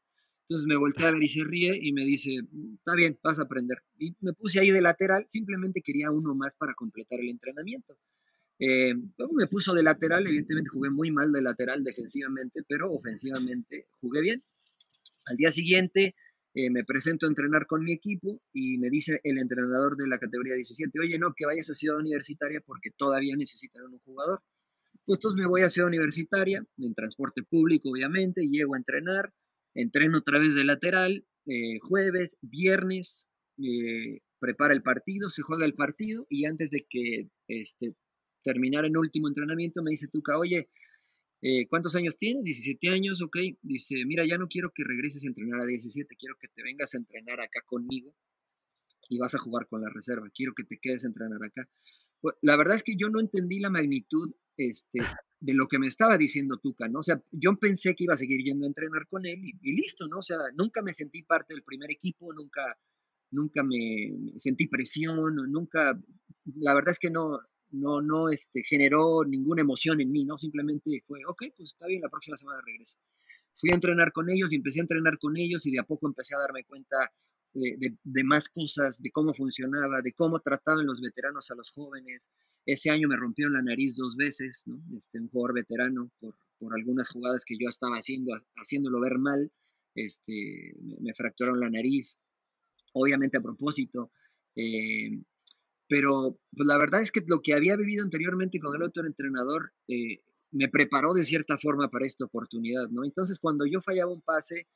[0.48, 2.30] Entonces me voltea a ver y se ríe y me dice,
[2.78, 3.82] está bien, vas a aprender.
[3.98, 7.98] Y me puse ahí de lateral, simplemente quería uno más para completar el entrenamiento.
[8.58, 14.22] Eh, me puso de lateral, evidentemente jugué muy mal de lateral defensivamente, pero ofensivamente jugué
[14.22, 14.40] bien.
[15.26, 16.14] Al día siguiente
[16.54, 20.18] eh, me presento a entrenar con mi equipo y me dice el entrenador de la
[20.18, 24.42] categoría 17, oye, no, que vayas a Ciudad Universitaria porque todavía necesitan un jugador.
[25.04, 29.30] Pues entonces me voy a Ciudad Universitaria, en transporte público obviamente, llego a entrenar,
[29.78, 35.74] entreno otra vez de lateral, eh, jueves, viernes, eh, prepara el partido, se juega el
[35.74, 37.94] partido y antes de que este,
[38.42, 40.68] terminara el último entrenamiento me dice Tuca, oye,
[41.42, 42.44] eh, ¿cuántos años tienes?
[42.44, 43.36] 17 años, ok.
[43.62, 46.94] Dice, mira, ya no quiero que regreses a entrenar a 17, quiero que te vengas
[46.94, 48.12] a entrenar acá conmigo
[49.08, 51.68] y vas a jugar con la reserva, quiero que te quedes a entrenar acá.
[52.20, 55.00] Pues, la verdad es que yo no entendí la magnitud este,
[55.40, 57.00] de lo que me estaba diciendo Tuca, ¿no?
[57.00, 60.08] O sea, yo pensé que iba a seguir yendo a entrenar con él y, listo,
[60.08, 60.18] ¿no?
[60.18, 62.76] O sea, nunca me sentí parte del primer equipo, nunca,
[63.30, 65.98] nunca me, sentí presión, nunca,
[66.56, 67.38] la verdad es que no,
[67.70, 70.38] no, no este, generó ninguna emoción en mí, ¿no?
[70.38, 72.98] Simplemente fue, ok, pues está bien, la próxima semana regreso.
[73.54, 76.06] Fui a entrenar con ellos y empecé a entrenar con ellos y de a poco
[76.06, 76.96] empecé a darme cuenta
[77.54, 82.28] de, más cosas, de cómo funcionaba, de cómo trataban los veteranos a los jóvenes.
[82.66, 84.64] Ese año me rompieron la nariz dos veces.
[84.96, 89.50] Este, un jugador veterano por, por algunas jugadas que yo estaba haciendo, haciéndolo ver mal,
[89.94, 92.18] este, me, fracturaron la nariz,
[92.92, 94.12] obviamente a propósito.
[94.54, 95.22] Eh,
[95.88, 99.72] pero pues, la verdad es que lo que había vivido anteriormente con el otro entrenador
[99.88, 103.04] eh, me preparó de cierta forma para esta oportunidad, ¿no?
[103.04, 104.66] Entonces, cuando yo fallaba un pase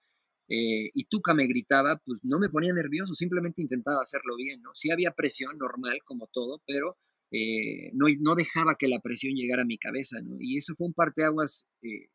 [0.49, 4.71] eh, y Tuca me gritaba, pues no me ponía nervioso, simplemente intentaba hacerlo bien, ¿no?
[4.75, 6.97] Sí había presión normal, como todo, pero
[7.31, 10.37] eh, no, dejaba que la presión llegara a mi cabeza, ¿no?
[10.41, 12.09] Y eso fue un parteaguas eh,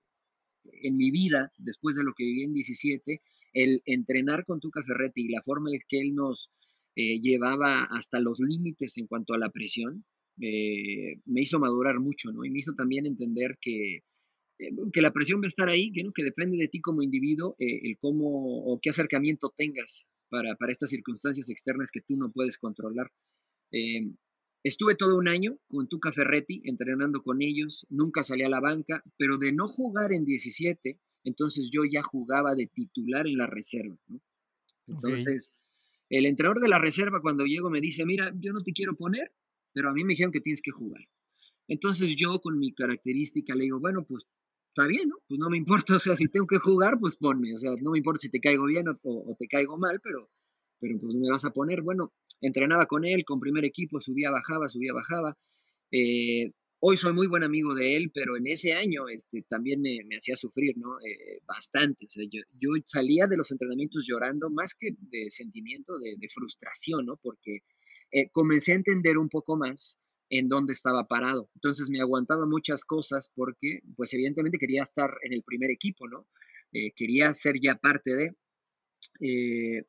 [0.82, 3.22] en mi vida, después de lo que viví en 17,
[3.54, 6.52] el entrenar con Tuca Ferretti y la forma en que él nos
[6.96, 10.04] llevaba hasta los límites en cuanto a la presión,
[10.36, 12.44] me hizo madurar mucho, ¿no?
[12.44, 14.04] Y me hizo también entender que eh,
[14.92, 16.12] que la presión va a estar ahí, que, ¿no?
[16.14, 20.72] que depende de ti como individuo, eh, el cómo o qué acercamiento tengas para, para,
[20.72, 23.12] estas circunstancias externas que tú no puedes controlar.
[23.72, 24.12] Eh,
[24.64, 29.04] estuve todo un año con Tuca Ferretti entrenando con ellos, nunca salí a la banca,
[29.18, 33.98] pero de no jugar en 17, entonces yo ya jugaba de titular en la reserva.
[34.08, 34.22] ¿no?
[34.88, 35.54] Entonces,
[36.10, 39.32] el entrenador de la reserva cuando llego me dice, mira, yo no te quiero poner,
[39.74, 41.02] pero a mí me dijeron que tienes que jugar.
[41.68, 44.26] Entonces yo con mi característica le digo, bueno, pues
[44.78, 45.16] está bien, ¿no?
[45.28, 47.92] Pues no me importa, o sea, si tengo que jugar, pues ponme, o sea, no
[47.92, 50.30] me importa si te caigo bien o, te caigo mal, pero,
[50.80, 54.70] pero pues me vas a poner, bueno, entrenaba con él, con primer equipo, subía, bajaba,
[54.70, 55.36] subía, bajaba.
[55.92, 59.98] Eh, hoy soy muy buen amigo de él, pero en ese año este, también me,
[60.16, 61.00] hacía sufrir, ¿no?
[61.00, 65.98] Eh, bastante, o sea, yo, yo, salía de los entrenamientos llorando, más que de sentimiento,
[65.98, 67.18] de, frustración, ¿no?
[67.18, 67.62] Porque
[68.12, 69.98] eh, comencé a entender un poco más
[70.30, 71.50] en dónde estaba parado.
[71.56, 76.28] Entonces me aguantaba muchas cosas porque, pues evidentemente quería estar en el primer equipo, ¿no?
[76.74, 78.36] Eh, quería ser ya parte de...
[79.22, 79.86] Eh,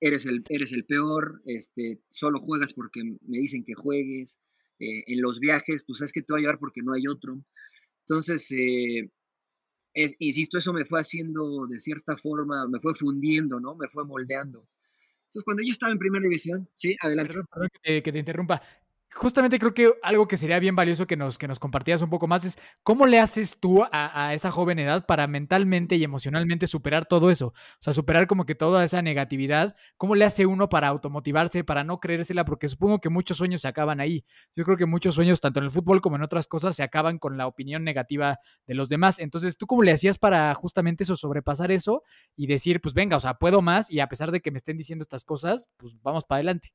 [0.00, 4.38] eres, el, eres el peor, este, solo juegas porque me dicen que juegues.
[4.80, 7.42] Eh, en los viajes, pues sabes que te voy a llevar porque no hay otro.
[8.00, 8.52] Entonces,
[10.18, 13.76] insisto, eso me fue haciendo de cierta forma, me fue fundiendo, ¿no?
[13.76, 14.68] Me fue moldeando.
[15.34, 17.32] Entonces, cuando yo estaba en primera división, sí, adelante.
[17.50, 18.62] Perdón, que, te, interrumpa
[19.14, 22.26] justamente creo que algo que sería bien valioso que nos, que nos compartieras un poco
[22.26, 27.06] más es cómo le haces tú a, esa joven edad para mentalmente y emocionalmente superar
[27.06, 27.48] todo eso.
[27.48, 29.76] O sea, superar como que toda esa negatividad.
[29.96, 32.44] ¿Cómo le hace uno para automotivarse, para no creérsela?
[32.44, 34.24] Porque supongo que muchos sueños se acaban ahí.
[34.56, 37.18] Yo creo que muchos sueños, tanto en el fútbol como en otras cosas, se acaban
[37.18, 39.18] con la opinión negativa de los demás.
[39.18, 42.02] Entonces, ¿tú cómo le hacías para justamente eso, sobrepasar eso
[42.36, 44.76] y decir, pues venga, o sea, puedo más y a pesar de que me estén
[44.76, 46.72] diciendo estas cosas, pues vamos para adelante?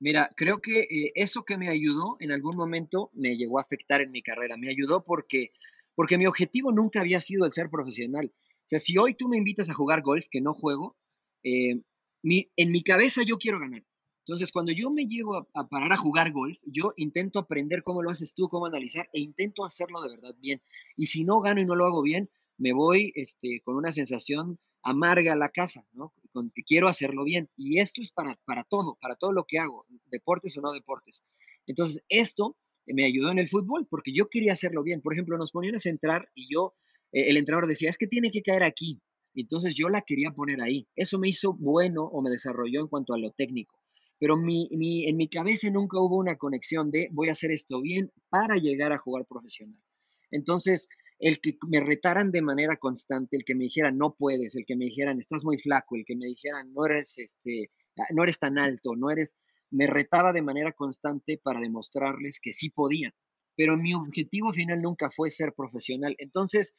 [0.00, 4.00] Mira, creo que eh, eso que me ayudó en algún momento me llegó a afectar
[4.00, 4.56] en mi carrera.
[4.56, 5.50] Me ayudó porque,
[5.94, 8.32] porque mi objetivo nunca había sido el ser profesional.
[8.34, 10.96] O sea, si hoy tú me invitas a jugar golf, que no juego,
[11.42, 11.80] eh,
[12.22, 13.84] en mi cabeza yo quiero ganar.
[14.26, 18.02] Entonces, cuando yo me llego a, a, parar a jugar golf, yo intento aprender cómo
[18.02, 20.62] lo haces tú, cómo analizar, e intento hacerlo de verdad bien.
[20.96, 24.58] Y si no gano y no lo hago bien, me voy este, con una sensación
[24.84, 26.12] amarga la casa, ¿no?
[26.32, 27.48] Con que quiero hacerlo bien.
[27.56, 31.24] Y esto es para, para todo, para todo lo que hago, deportes o no deportes.
[31.66, 35.00] Entonces, esto me ayudó en el fútbol porque yo quería hacerlo bien.
[35.00, 36.74] Por ejemplo, nos ponían a centrar y yo,
[37.12, 39.00] eh, el entrenador decía, es que tiene que caer aquí.
[39.34, 40.86] Entonces yo la quería poner ahí.
[40.94, 43.80] Eso me hizo bueno o me desarrolló en cuanto a lo técnico.
[44.18, 44.68] Pero mi,
[45.08, 48.92] en mi cabeza nunca hubo una conexión de voy a hacer esto bien para llegar
[48.92, 49.82] a jugar profesional.
[50.30, 50.88] Entonces,
[51.18, 54.76] el que me retaran de manera constante, el que me dijeran no puedes, el que
[54.76, 57.70] me dijeran estás muy flaco, el que me dijeran no eres este,
[58.10, 59.36] no eres tan alto, no eres,
[59.70, 63.14] me retaba de manera constante para demostrarles que sí podía.
[63.56, 66.16] Pero mi objetivo final nunca fue ser profesional.
[66.18, 66.74] Entonces,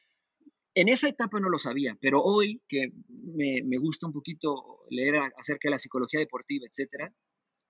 [0.73, 5.15] en esa etapa no lo sabía, pero hoy que me, me gusta un poquito leer
[5.37, 7.13] acerca de la psicología deportiva, etcétera,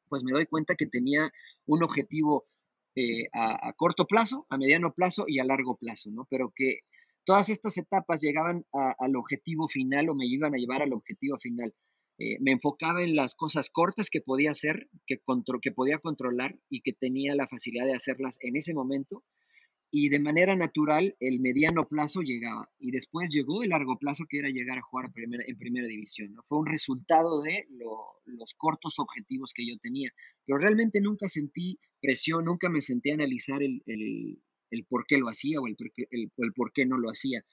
[0.09, 1.31] pues me doy cuenta que tenía
[1.65, 2.47] un objetivo
[2.95, 6.27] eh, a, corto plazo, a mediano plazo y a largo plazo, ¿no?
[6.29, 6.79] Pero que
[7.25, 11.73] todas estas etapas llegaban al objetivo final o me iban a llevar al objetivo final.
[12.17, 15.19] Eh, me enfocaba en las cosas cortas que podía hacer, que,
[15.61, 19.23] que podía controlar y que tenía la facilidad de hacerlas en ese momento
[19.91, 24.39] y de manera natural el mediano plazo llegaba y después llegó el largo plazo que
[24.39, 26.33] era llegar a jugar en primera división.
[26.33, 26.43] ¿no?
[26.47, 27.65] Fue un resultado de
[28.25, 30.11] los cortos objetivos que yo tenía,
[30.45, 33.83] pero realmente nunca sentí presión, nunca me senté a analizar el,
[34.89, 35.77] por qué lo hacía o el,
[36.11, 37.45] el, por qué no lo hacía.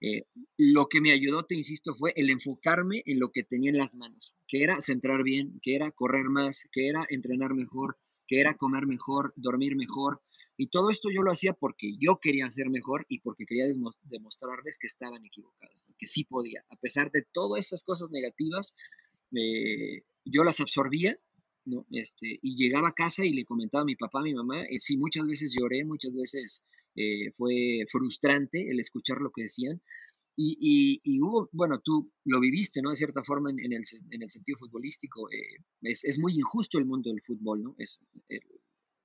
[0.00, 0.24] Eh,
[0.58, 3.94] lo que me ayudó, te insisto, fue el enfocarme en lo que tenía en las
[3.94, 7.96] manos, que era centrar bien, que era correr más, que era entrenar mejor,
[8.26, 10.20] que era comer mejor, dormir mejor,
[10.56, 13.66] y todo esto yo lo hacía porque yo quería ser mejor y porque quería
[14.04, 16.64] demostrarles que estaban equivocados, que sí podía.
[16.70, 18.74] A pesar de todas esas cosas negativas,
[19.32, 21.18] eh, yo las absorbía
[21.66, 21.86] ¿no?
[21.90, 24.78] este, y llegaba a casa y le comentaba a mi papá, a mi mamá, y
[24.78, 26.64] sí, muchas veces lloré, muchas veces
[26.94, 29.82] eh, fue frustrante el escuchar lo que decían.
[30.38, 32.90] Y, y, hubo, bueno, tú lo viviste, ¿no?
[32.90, 35.30] De cierta forma en, el, en el, sentido futbolístico.
[35.30, 37.74] Eh, es, es, muy injusto el mundo del fútbol, ¿no?
[37.78, 38.00] Es,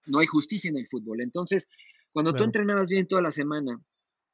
[0.05, 1.21] no hay justicia en el fútbol.
[1.21, 1.67] Entonces,
[2.11, 3.81] cuando tú entrenabas bien toda la semana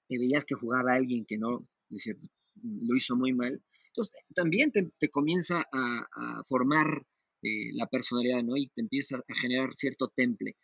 [0.08, 5.65] y veías que jugaba alguien que no, lo hizo muy mal, entonces también te, comienza
[5.71, 7.06] a, formar
[7.41, 8.56] eh, la personalidad, ¿no?
[8.56, 10.56] Y te empieza a generar cierto temple.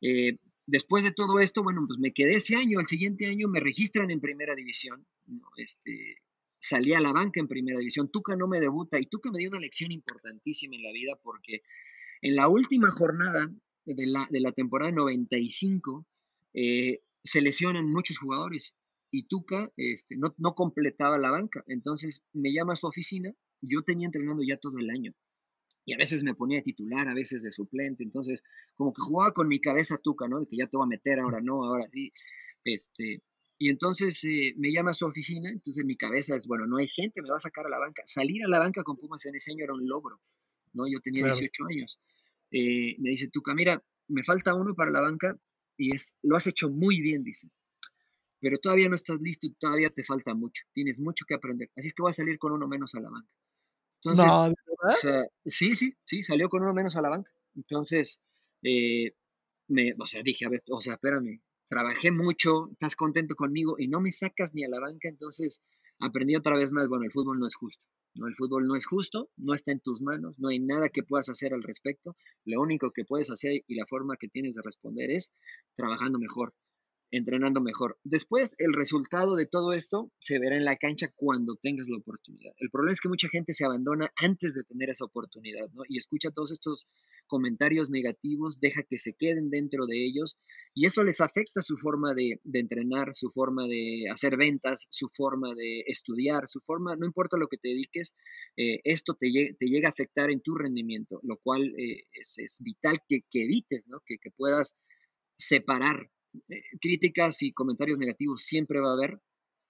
[0.00, 3.60] Eh, después de todo esto, bueno, pues me quedé ese año, al siguiente año me
[3.60, 5.06] registran en primera división,
[5.56, 6.16] este,
[6.60, 9.50] salí a la banca en primera división, Tuca no me debuta y Tuca me dio
[9.50, 11.62] una lección importantísima en la vida porque
[12.22, 13.50] en la última jornada
[13.84, 16.06] de la, de la temporada 95
[16.54, 18.76] eh, se lesionan muchos jugadores
[19.10, 21.64] y Tuca este, no, no, completaba la banca.
[21.66, 25.14] Entonces me llama a su oficina, yo tenía entrenando ya todo el año
[25.84, 28.42] y a veces me ponía de titular, a veces de suplente, entonces
[28.76, 30.38] como que jugaba con mi cabeza Tuca, ¿no?
[30.38, 32.12] De que ya te va a meter, ahora no, ahora sí.
[32.64, 33.22] Este,
[33.58, 36.88] y entonces eh, me llama a su oficina, entonces mi cabeza es, bueno, no hay
[36.88, 38.02] gente, me va a sacar a la banca.
[38.06, 40.20] Salir a la banca con Pumas en ese año era un logro,
[40.72, 40.86] ¿no?
[40.86, 41.98] Yo tenía 18 años.
[42.50, 45.36] Eh, me dice, Tuca, mira, me falta uno para la banca
[45.76, 47.48] y es, lo has hecho muy bien, dice.
[48.40, 50.64] Pero todavía no estás listo y todavía te falta mucho.
[50.72, 51.70] Tienes mucho que aprender.
[51.76, 53.28] Así es que voy a salir con uno menos a la banca.
[54.02, 54.54] Entonces, no,
[55.44, 57.30] sí, sí, sí, salió con uno menos a la banca.
[57.54, 58.20] Entonces,
[58.62, 59.14] eh,
[59.68, 63.88] me, o sea, dije, a ver, o sea, espérame, trabajé mucho, estás contento conmigo y
[63.88, 65.62] no me sacas ni a la banca, entonces
[66.00, 67.86] aprendí otra vez más, bueno, el fútbol no es justo.
[68.14, 68.26] ¿no?
[68.26, 71.28] El fútbol no es justo, no está en tus manos, no hay nada que puedas
[71.28, 72.16] hacer al respecto.
[72.44, 75.34] Lo único que puedes hacer y la forma que tienes de responder es
[75.76, 76.54] trabajando mejor,
[77.10, 77.98] entrenando mejor.
[78.04, 82.52] Después, el resultado de todo esto se verá en la cancha cuando tengas la oportunidad.
[82.58, 85.82] El problema es que mucha gente se abandona antes de tener esa oportunidad, ¿no?
[85.88, 86.86] Y escucha todos estos
[87.26, 90.38] comentarios negativos, deja que se queden dentro de ellos
[90.74, 95.54] y eso les afecta su forma de, entrenar, su forma de hacer ventas, su forma
[95.54, 98.16] de estudiar, su forma, no importa lo que te dediques,
[98.56, 102.98] eh, esto te, te, llega a afectar en tu rendimiento, lo cual eh, es, vital
[103.08, 104.00] que, evites, ¿no?
[104.06, 104.76] que puedas
[105.36, 106.10] separar
[106.48, 109.20] eh, críticas y comentarios negativos siempre va a haber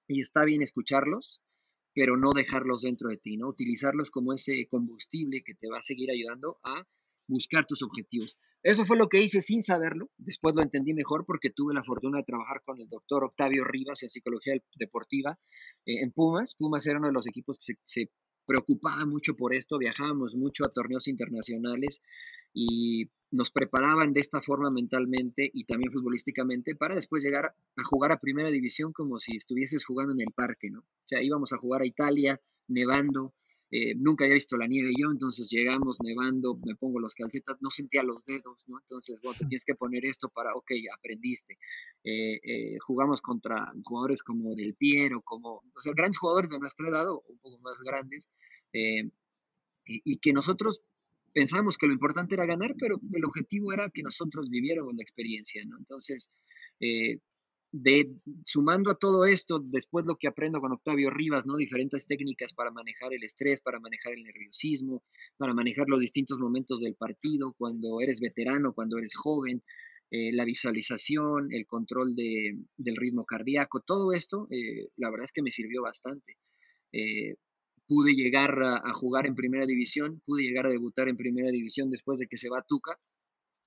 [0.08, 1.40] y está bien escucharlos,
[1.94, 3.48] pero no dejarlos dentro de ti, ¿no?
[3.48, 6.86] Utilizarlos como ese combustible que te va a seguir ayudando a
[7.28, 8.38] buscar tus objetivos.
[8.62, 12.18] Eso fue lo que hice sin saberlo, después lo entendí mejor porque tuve la fortuna
[12.18, 15.38] de trabajar con el doctor Octavio Rivas en psicología deportiva
[15.86, 16.54] eh, en Pumas.
[16.54, 18.10] Pumas era uno de los equipos que se, se
[18.50, 22.02] preocupaba mucho por esto, viajábamos mucho a torneos internacionales
[22.52, 28.10] y nos preparaban de esta forma mentalmente y también futbolísticamente para después llegar a jugar
[28.10, 30.80] a primera división como si estuvieses jugando en el parque, ¿no?
[30.80, 33.34] O sea, íbamos a jugar a Italia, nevando,
[33.72, 37.70] Eh, nunca había visto la nieve yo, entonces llegamos nevando, me pongo los calcetas, no
[37.70, 38.80] sentía los dedos, ¿no?
[38.80, 41.56] Entonces, bueno, te tienes que poner esto para, ok, aprendiste.
[42.02, 46.88] Eh, eh, jugamos contra jugadores como Del Piero, como, o sea, grandes jugadores de nuestra
[46.88, 48.28] edad o un poco más grandes,
[48.72, 49.10] y,
[49.84, 50.82] y, que nosotros
[51.32, 55.64] pensábamos que lo importante era ganar, pero el objetivo era que nosotros viviéramos la experiencia,
[55.64, 55.76] ¿no?
[55.78, 56.30] Entonces,
[57.72, 58.12] de,
[58.44, 61.56] sumando a todo esto, después lo que aprendo con Octavio Rivas, ¿no?
[61.56, 65.04] Diferentes técnicas para manejar el estrés, para manejar el nerviosismo,
[65.36, 69.62] para manejar los distintos momentos del partido, cuando eres veterano, cuando eres joven,
[70.10, 75.32] eh, la visualización, el control de, del ritmo cardíaco, todo esto, eh, la verdad es
[75.32, 76.36] que me sirvió bastante.
[76.92, 77.36] Eh,
[77.86, 82.18] pude llegar a, jugar en primera división, pude llegar a debutar en primera división después
[82.18, 82.98] de que se va Tuca.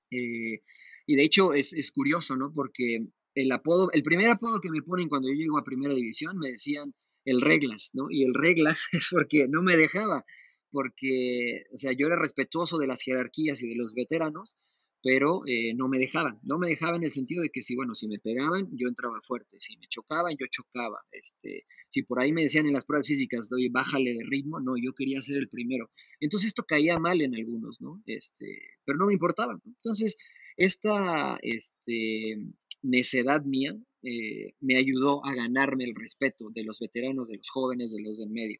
[0.09, 2.51] y de hecho es, es curioso, ¿no?
[2.53, 6.37] Porque el apodo, el primer apodo que me ponen cuando yo llego a primera división
[6.37, 6.93] me decían
[7.25, 8.07] el reglas, ¿no?
[8.09, 10.25] Y el reglas es porque no me dejaba,
[10.71, 14.57] porque, o sea, yo era respetuoso de las jerarquías y de los veteranos,
[15.03, 17.93] pero eh, no me dejaban, no me dejaban en el sentido de que si, bueno,
[17.93, 22.31] si me pegaban, yo entraba fuerte, si me chocaban, yo chocaba, este, si por ahí
[22.31, 25.49] me decían en las pruebas físicas, oye, bájale de ritmo, no, yo quería ser el
[25.49, 25.91] primero.
[26.21, 28.01] Entonces esto caía mal en algunos, ¿no?
[28.05, 28.45] Este,
[28.85, 29.59] pero no me importaba.
[29.65, 30.15] Entonces,
[30.55, 32.37] esta, este,
[32.83, 37.91] necedad mía eh, me ayudó a ganarme el respeto de los veteranos, de los jóvenes,
[37.91, 38.59] de los del medio.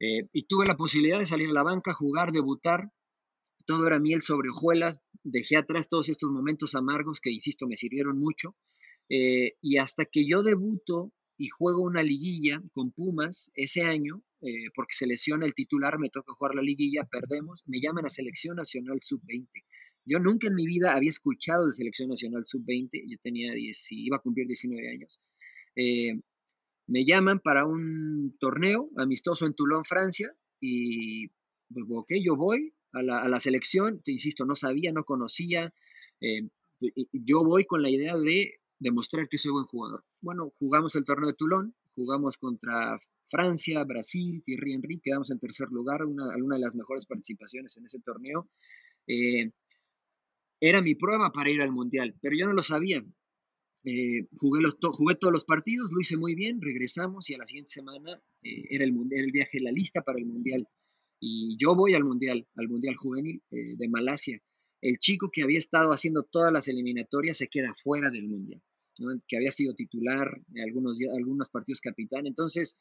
[0.00, 2.90] Eh, y tuve la posibilidad de salir a la banca, jugar, debutar.
[3.66, 5.00] Todo era miel sobre hojuelas.
[5.22, 8.56] Dejé atrás todos estos momentos amargos que, insisto, me sirvieron mucho.
[9.10, 14.22] Eh, y hasta que yo debuto y juego una liguilla con Pumas ese año,
[14.76, 18.56] porque se lesiona el titular, me toca jugar la liguilla, perdemos, me llaman a Selección
[18.56, 19.48] Nacional Sub-20.
[20.06, 24.16] Yo nunca en mi vida había escuchado de Selección Nacional Sub-20, yo tenía 10, iba
[24.18, 25.20] a cumplir 19 años.
[25.76, 26.20] Eh,
[26.86, 31.28] me llaman para un torneo amistoso en Toulon, Francia, y
[31.72, 35.72] pues, ok, yo voy a la, selección, te insisto, no sabía, no conocía,
[36.20, 36.48] eh,
[37.12, 40.04] yo voy con la idea de demostrar que soy buen jugador.
[40.20, 45.68] Bueno, jugamos el torneo de Toulon, jugamos contra Francia, Brasil, Thierry Henry, quedamos en tercer
[45.70, 48.48] lugar, una, una de las mejores participaciones en ese torneo.
[49.06, 49.50] Eh,
[50.68, 53.04] era mi prueba para ir al Mundial, pero yo no lo sabía.
[53.84, 57.46] Eh, jugué, los jugué todos los partidos, lo hice muy bien, regresamos y a la
[57.46, 60.66] siguiente semana eh, era, el, el viaje, la lista para el Mundial.
[61.20, 64.40] Y yo voy al Mundial, al Mundial Juvenil eh, de Malasia.
[64.80, 68.62] El chico que había estado haciendo todas las eliminatorias se queda fuera del Mundial,
[69.28, 70.28] que había sido titular,
[70.62, 72.26] algunos, algunos partidos capitán.
[72.26, 72.76] Entonces,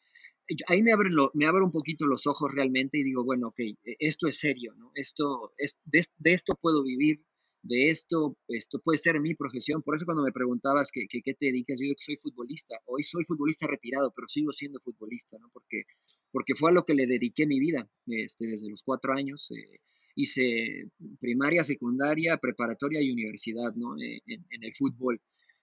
[0.68, 3.78] ahí me abren, me abro un poquito los ojos realmente y digo, bueno, ok, e,
[4.00, 4.92] esto es serio, ¿no?
[4.96, 7.22] Esto, es, de esto puedo vivir,
[7.64, 9.82] de esto, esto puede ser mi profesión.
[9.82, 12.76] Por eso cuando me preguntabas qué que, te dedicas, yo digo que soy futbolista.
[12.86, 15.49] Hoy soy futbolista retirado, pero sigo siendo futbolista, ¿no?
[15.53, 15.84] Porque,
[16.32, 19.49] porque fue a lo que le dediqué mi vida este, desde los cuatro años.
[19.51, 19.80] Eh,
[20.16, 20.91] hice
[21.22, 23.95] primaria, secundaria, preparatoria y universidad, ¿no?
[23.97, 25.22] Eh, en, el fútbol.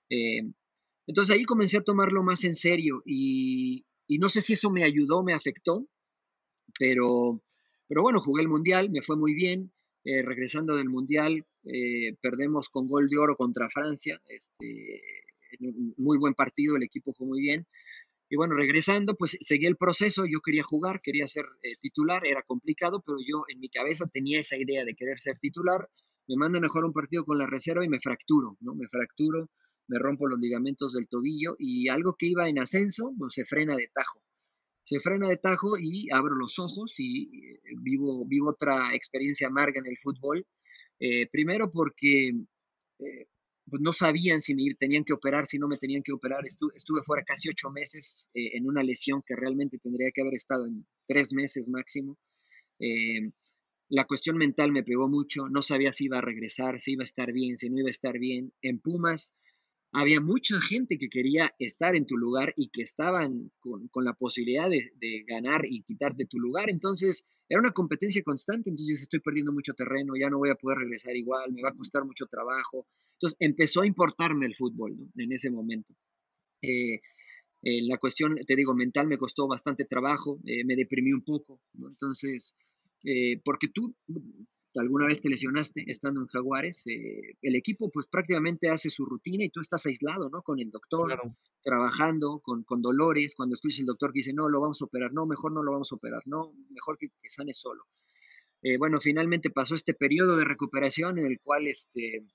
[0.09, 0.41] Eh,
[1.07, 4.85] entonces ahí comencé a tomarlo más en serio y, y no sé si eso me
[4.85, 5.87] ayudó, me afectó,
[6.79, 7.43] pero,
[7.89, 9.71] pero bueno, jugué el mundial, me fue muy bien.
[10.03, 15.03] regresando del mundial, eh, perdemos con gol de oro contra Francia, este,
[15.97, 17.67] muy buen partido, el equipo fue muy bien.
[18.29, 22.43] Y bueno, regresando, pues seguí el proceso, yo quería jugar, quería ser eh, titular, era
[22.43, 25.89] complicado, pero yo en mi cabeza tenía esa idea de querer ser titular,
[26.29, 28.77] me mandan mejor un partido con la reserva y me fracturo, ¿no?
[28.77, 29.51] Me fracturo,
[29.89, 33.75] me rompo los ligamentos del tobillo y algo que iba en ascenso, pues se frena
[33.75, 34.23] de tajo.
[34.85, 39.81] Se frena de tajo y abro los ojos y eh, vivo, vivo otra experiencia amarga
[39.81, 40.47] en el fútbol
[41.01, 42.29] eh, primero porque
[42.99, 43.27] eh,
[43.69, 46.45] pues no sabían si me tenían que operar, si no me tenían que operar.
[46.45, 50.67] Estuve, fuera casi ocho meses eh, en una lesión que realmente tendría que haber estado
[50.67, 52.19] en tres meses máximo.
[53.89, 57.05] la cuestión mental me pegó mucho, no sabía si iba a regresar, si iba a
[57.05, 58.53] estar bien, si no iba a estar bien.
[58.63, 59.35] En Pumas
[59.93, 64.69] había mucha gente que quería estar en tu lugar y que estaban con, la posibilidad
[64.69, 66.71] de, ganar y quitarte tu lugar.
[66.71, 68.71] Entonces, era una competencia constante.
[68.71, 71.75] Entonces, estoy perdiendo mucho terreno, ya no voy a poder regresar igual, me va a
[71.75, 72.87] costar mucho trabajo.
[73.15, 75.95] Entonces, empezó a importarme el fútbol en ese momento.
[76.63, 77.01] Eh,
[77.63, 81.61] eh, la cuestión, te digo, mental me costó bastante trabajo, eh, me deprimí un poco.
[81.75, 82.57] Entonces,
[83.45, 83.95] porque tú
[84.79, 89.45] alguna vez te lesionaste estando en Jaguares, eh, el equipo pues prácticamente hace su rutina
[89.45, 90.43] y tú estás aislado, ¿no?
[90.43, 91.21] Con el doctor,
[91.63, 95.13] trabajando, con, con, dolores, cuando escuchas el doctor que dice, no, lo vamos a operar,
[95.13, 97.85] no, mejor no lo vamos a operar, no, mejor que, sane solo.
[98.63, 102.27] Eh, bueno, finalmente pasó este periodo de recuperación en el cual este,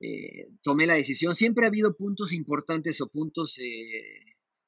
[0.00, 1.34] eh, tomé la decisión.
[1.34, 3.58] Siempre ha habido puntos importantes o puntos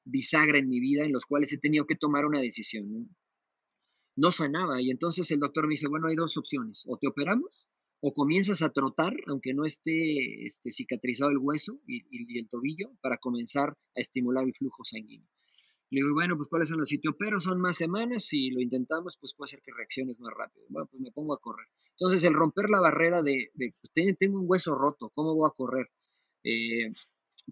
[0.03, 2.91] bisagra en mi vida en los cuales he tenido que tomar una decisión.
[2.91, 3.05] no
[4.31, 4.81] sanaba.
[4.81, 7.67] Y entonces el doctor me dice, bueno, hay dos opciones, o te operamos
[7.99, 13.17] o comienzas a trotar, aunque no esté este, cicatrizado el hueso y, el tobillo, para
[13.17, 15.27] comenzar a estimular el flujo sanguíneo.
[15.89, 17.15] Le digo, bueno, pues ¿cuáles son los sitios?
[17.17, 20.65] Pero son más semanas, si lo intentamos, pues puede ser que reacciones más rápido.
[20.69, 21.65] Bueno, pues me pongo a correr.
[21.91, 25.55] Entonces, el romper la barrera de, de pues, tengo un hueso roto, ¿cómo voy a
[25.55, 25.89] correr?
[26.43, 26.91] Eh,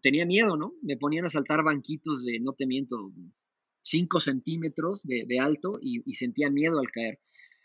[0.01, 0.73] tenía miedo, ¿no?
[0.81, 3.11] Me ponían a saltar banquitos de, no te miento,
[3.85, 7.19] 5 centímetros de, alto y, sentía miedo al caer.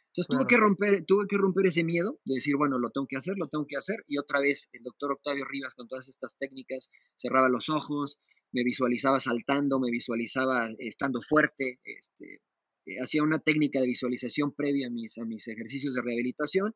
[0.08, 3.16] Entonces tuve, que romper, tuve que romper ese miedo de decir, bueno, lo tengo que
[3.16, 4.04] hacer, lo tengo que hacer.
[4.06, 8.18] Y otra vez el doctor Octavio Rivas con todas estas técnicas cerraba los ojos,
[8.52, 12.42] me visualizaba saltando, me visualizaba estando fuerte, este,
[12.84, 16.74] eh, hacía una técnica de visualización previa a mis, a mis ejercicios de rehabilitación.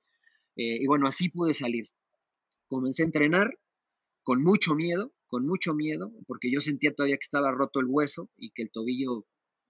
[0.56, 1.90] Eh, y bueno, así pude salir.
[2.68, 3.58] Comencé a entrenar
[4.22, 8.30] con mucho miedo, con mucho miedo, porque yo sentía todavía que estaba roto el hueso
[8.38, 9.26] y que el tobillo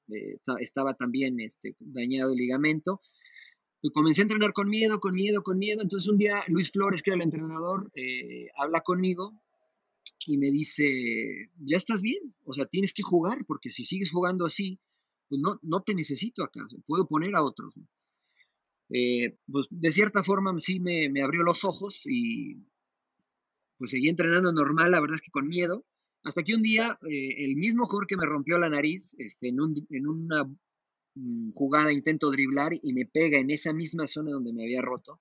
[0.09, 3.01] eh, estaba también este, dañado el ligamento.
[3.83, 5.83] Y comencé a entrenar con miedo, con miedo, con miedo.
[5.83, 9.43] Entonces un día Luis Flores, que era el entrenador, eh, habla conmigo
[10.27, 14.47] y me dice, ya estás bien, o sea, tienes que jugar, porque si sigues jugando
[14.47, 14.81] así,
[15.29, 17.75] pues no, no te necesito acá, puedo poner a otros.
[18.91, 22.57] Eh, pues de cierta forma sí me, me, abrió los ojos y
[23.79, 25.85] pues seguí entrenando normal, la verdad es que con miedo,
[26.25, 29.59] hasta que un día eh, el mismo jugador que me rompió la nariz, este, en,
[29.91, 30.49] en una
[31.14, 35.20] Mm, jugada, intento driblar y me pega en esa misma zona donde me había roto.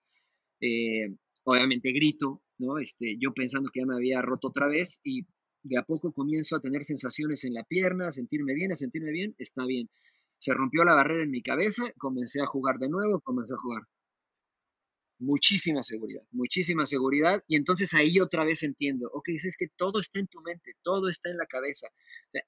[0.62, 2.80] Eh, obviamente grito, ¿no?
[2.80, 5.28] Este, yo pensando que ya me había roto otra vez y
[5.64, 9.12] de a poco comienzo a tener sensaciones en la pierna, a sentirme bien, a sentirme
[9.12, 9.90] bien, está bien.
[10.40, 13.84] Se rompió la barrera en mi cabeza, comencé a jugar de nuevo, comencé a jugar.
[15.24, 17.42] Muchísima seguridad, muchísima seguridad.
[17.48, 21.08] Y entonces ahí otra vez entiendo, ok, es que todo está en tu mente, todo
[21.08, 21.88] está en la cabeza.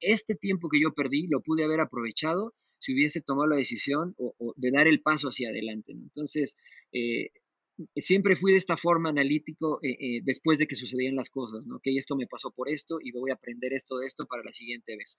[0.01, 4.53] este tiempo que yo perdí lo pude haber aprovechado si hubiese tomado la decisión o,
[4.57, 5.93] de dar el paso hacia adelante.
[5.93, 6.57] Entonces,
[6.91, 7.29] eh,
[7.95, 11.79] siempre fui de esta forma analítico eh, eh, después de que sucedían las cosas, ¿no?
[11.79, 14.51] Que esto me pasó por esto y voy a aprender esto de esto para la
[14.51, 15.17] siguiente vez.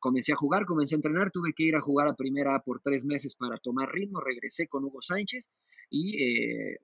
[0.00, 3.06] comencé a jugar, comencé a entrenar, tuve que ir a jugar a primera por tres
[3.06, 5.48] meses para tomar ritmo, regresé con Hugo Sánchez
[5.90, 6.16] y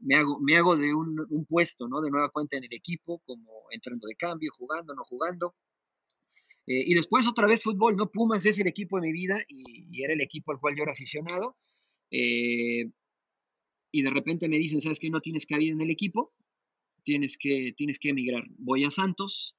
[0.00, 2.00] me, hago, me hago de un, puesto, ¿no?
[2.00, 5.54] De nueva cuenta en el equipo, como entrando de cambio, jugando, no jugando.
[6.66, 8.10] Eh, y después otra vez fútbol, ¿no?
[8.10, 10.92] Pumas es el equipo de mi vida y, era el equipo al cual yo era
[10.92, 11.56] aficionado.
[12.10, 12.90] Eh,
[13.92, 15.10] y de repente me dicen, ¿sabes qué?
[15.10, 16.32] No tienes cabida en el equipo,
[17.04, 18.44] tienes que, tienes que emigrar.
[18.58, 19.54] Voy a Santos,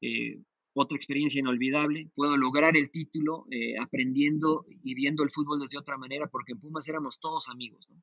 [0.00, 0.40] eh,
[0.74, 3.46] otra experiencia inolvidable, puedo lograr el título
[3.80, 8.02] aprendiendo y viendo el fútbol desde otra manera, porque en Pumas éramos todos amigos, ¿no?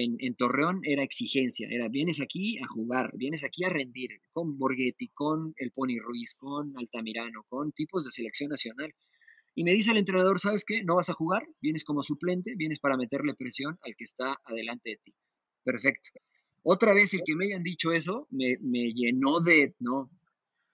[0.00, 5.08] En, Torreón era exigencia, era vienes aquí a jugar, vienes aquí a rendir, con Borghetti,
[5.08, 8.94] con el Pony Ruiz, con Altamirano, con tipos de selección nacional.
[9.56, 10.84] Y me dice el entrenador, ¿sabes qué?
[10.84, 14.90] No vas a jugar, vienes como suplente, vienes para meterle presión al que está adelante
[14.90, 15.14] de ti.
[15.64, 16.10] Perfecto.
[16.62, 20.10] Otra vez el que me hayan dicho eso me, me llenó de, no,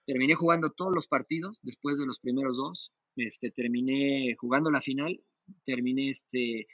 [0.05, 5.19] terminé jugando todos los partidos después de los primeros dos, este, terminé jugando la final,
[5.63, 6.67] terminé este,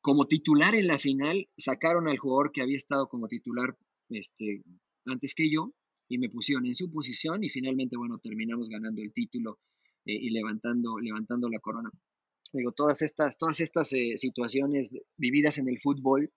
[0.00, 3.76] como titular en la final, sacaron al jugador que había estado como titular
[4.08, 4.62] este,
[5.06, 5.72] antes que yo
[6.08, 9.58] y me pusieron en su posición y finalmente, bueno, terminamos ganando el título
[10.04, 11.90] eh, y levantando, levantando la corona.
[12.52, 16.32] Digo, todas estas, todas estas eh, situaciones vividas en el fútbol,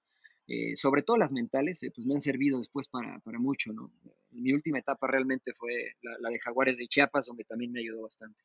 [0.48, 3.92] eh, sobre todo las mentales, pues me han servido después para, para mucho, ¿no?
[4.32, 8.02] Mi última etapa realmente fue la, la de Jaguares de Chiapas, donde también me ayudó
[8.02, 8.40] bastante.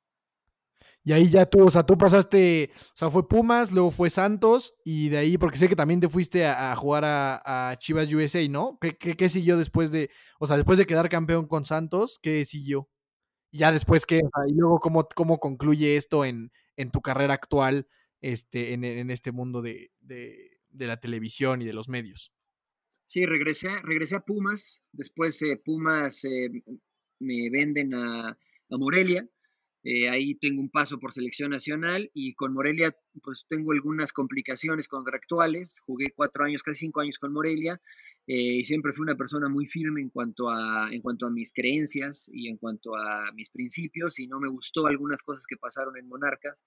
[1.05, 4.75] Y ahí ya tú, o sea, tú pasaste, o sea, fue Pumas, luego fue Santos,
[4.85, 8.79] y de ahí, porque sé que también te fuiste a, jugar a, Chivas USA, ¿no?
[8.81, 12.91] ¿Qué, ¿Qué, siguió después de, o sea, después de quedar campeón con Santos, qué siguió?
[13.51, 14.21] Y ya después, ¿qué?
[14.49, 17.89] y luego, ¿cómo, cómo concluye esto en, en tu carrera actual,
[18.21, 22.33] este, en, en este mundo de, de, de, la televisión y de los medios?
[23.07, 26.51] Sí, regresé, regresé a Pumas, después eh, Pumas eh,
[27.19, 29.27] me venden a, a Morelia,
[29.91, 34.87] eh, ahí tengo un paso por selección nacional y con Morelia pues tengo algunas complicaciones
[34.87, 35.81] contractuales.
[35.87, 37.81] Jugué cuatro años, casi cinco años con Morelia
[38.27, 41.55] eh, y siempre fui una persona muy firme en cuanto, a, en cuanto a mis
[41.55, 45.97] creencias y en cuanto a mis principios y no me gustó algunas cosas que pasaron
[45.97, 46.63] en Monarcas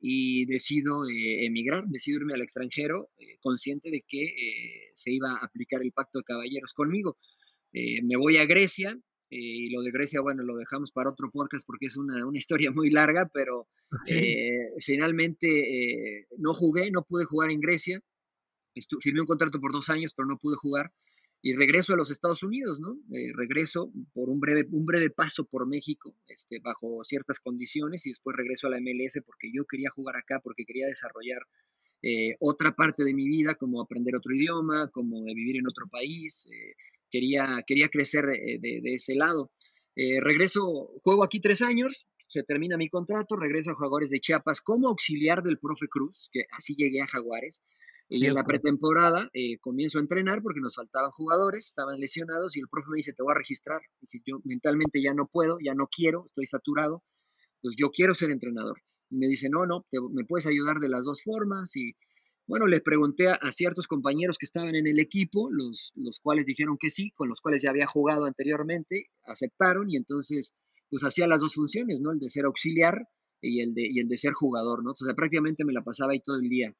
[0.00, 3.10] y decido eh, emigrar, decido irme al extranjero
[3.42, 7.18] consciente de que se iba a aplicar el pacto de caballeros conmigo.
[7.74, 8.98] me voy a Grecia,
[9.36, 12.70] y lo de Grecia, bueno, lo dejamos para otro podcast porque es una, una historia
[12.70, 13.68] muy larga, pero
[14.06, 18.00] eh, finalmente eh, no jugué, no pude jugar en Grecia.
[19.00, 20.92] firmé un contrato por dos años, pero no pude jugar.
[21.42, 22.96] Y regreso a los Estados Unidos, ¿no?
[23.14, 28.10] Eh, regreso por un breve, un breve paso por México, este, bajo ciertas condiciones, y
[28.10, 31.42] después regreso a la MLS porque yo quería jugar acá, porque quería desarrollar
[32.02, 36.46] eh, otra parte de mi vida, como aprender otro idioma, como vivir en otro país.
[37.14, 39.50] Eh, quería, quería crecer de, de ese lado.
[39.96, 44.88] regreso, juego aquí tres años, se termina mi contrato, regreso a Jaguares de Chiapas como
[44.88, 47.62] auxiliar del profe Cruz, que así llegué a Jaguares.
[48.08, 52.60] Y en la pretemporada eh, comienzo a entrenar porque nos faltaban jugadores, estaban lesionados y
[52.60, 53.80] el profe me dice, te voy a registrar.
[54.00, 57.02] Dije, yo mentalmente ya no puedo, ya no quiero, estoy saturado,
[57.62, 58.82] pues yo quiero ser entrenador.
[59.10, 61.74] Y me dice, no, no, me puedes ayudar de las dos formas.
[61.76, 61.94] Y
[62.46, 66.76] bueno, les pregunté a, ciertos compañeros que estaban en el equipo, los, los cuales dijeron
[66.78, 70.54] que sí, con los cuales ya había jugado anteriormente, aceptaron y entonces
[70.90, 72.12] pues hacía las dos funciones, ¿no?
[72.12, 73.08] El de ser auxiliar
[73.40, 74.92] y el de, y el de ser jugador, ¿no?
[74.92, 76.74] O sea, prácticamente me la pasaba ahí todo el día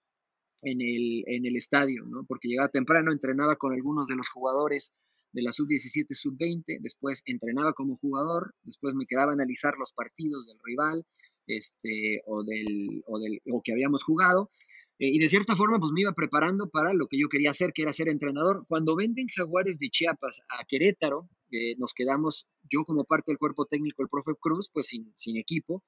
[0.63, 2.25] en el, en el estadio, ¿no?
[2.27, 4.93] Porque llegaba temprano, entrenaba con algunos de los jugadores
[5.33, 10.47] de la sub-17, sub-20, después entrenaba como jugador, después me quedaba a analizar los partidos
[10.47, 11.05] del rival,
[11.47, 14.51] este, o del, o del, o que habíamos jugado,
[14.99, 17.73] eh, y de cierta forma, pues me iba preparando para lo que yo quería hacer,
[17.73, 18.65] que era ser entrenador.
[18.69, 23.67] Cuando venden Jaguares de Chiapas a Querétaro, eh, nos quedamos, yo como parte del cuerpo
[23.67, 25.83] técnico, el profe Cruz, pues sin, sin equipo,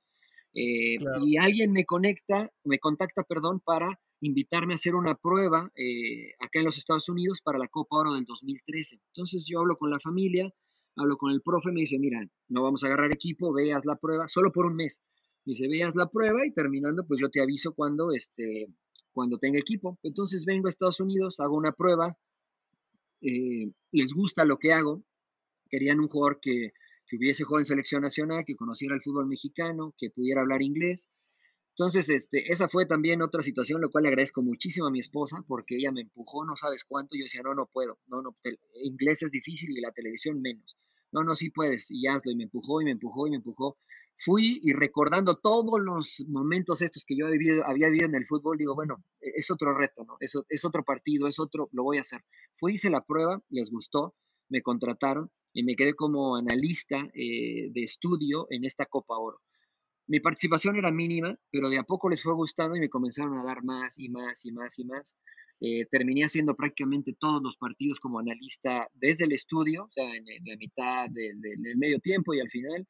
[0.55, 5.71] eh, y alguien me conecta, me contacta, perdón, para invitarme a hacer una prueba
[6.41, 8.99] acá en los Estados Unidos para la Copa Oro del 2013.
[9.09, 10.51] Entonces yo hablo con la familia,
[10.97, 14.29] hablo con el profe, me dice, mira, no vamos a agarrar equipo, veas la prueba,
[14.29, 15.03] solo por un mes.
[15.45, 18.69] Me dice, veas la prueba y terminando, pues yo te aviso cuando, este,
[19.17, 19.99] cuando tenga equipo.
[20.03, 22.19] Entonces vengo a Estados Unidos, hago una prueba,
[23.23, 25.03] eh, les gusta lo que hago,
[25.71, 26.75] querían un jugador que,
[27.07, 31.09] que hubiese jugado en selección nacional, que conociera el fútbol mexicano, que pudiera hablar inglés.
[31.71, 35.43] Entonces, este, esa fue también otra situación, lo cual le agradezco muchísimo a mi esposa,
[35.49, 38.37] porque ella me empujó, no sabes cuánto, yo decía, no, no puedo, no, no,
[38.83, 40.77] inglés es difícil y la televisión menos.
[41.11, 43.79] No, no, sí puedes, y hazlo, y me empujó, y me empujó, y me empujó
[44.19, 48.59] fui y recordando todos los momentos estos que yo había había vivido en el fútbol,
[48.59, 50.17] digo, bueno, e-, es otro reto, ¿no?
[50.21, 52.25] Es, es otro partido, es otro, lo voy a hacer.
[52.57, 54.15] Fui, hice la prueba, les gustó,
[54.49, 59.41] me contrataron y me quedé como analista eh, de estudio en esta Copa Oro.
[60.07, 63.45] Mi participación era mínima, pero de a poco les fue gustando y me comenzaron a
[63.45, 65.17] dar más y más y más y más.
[65.61, 70.25] Eh, terminé haciendo prácticamente todos los partidos como analista desde el estudio, o sea, en,
[70.45, 72.87] la mitad del medio tiempo y al final.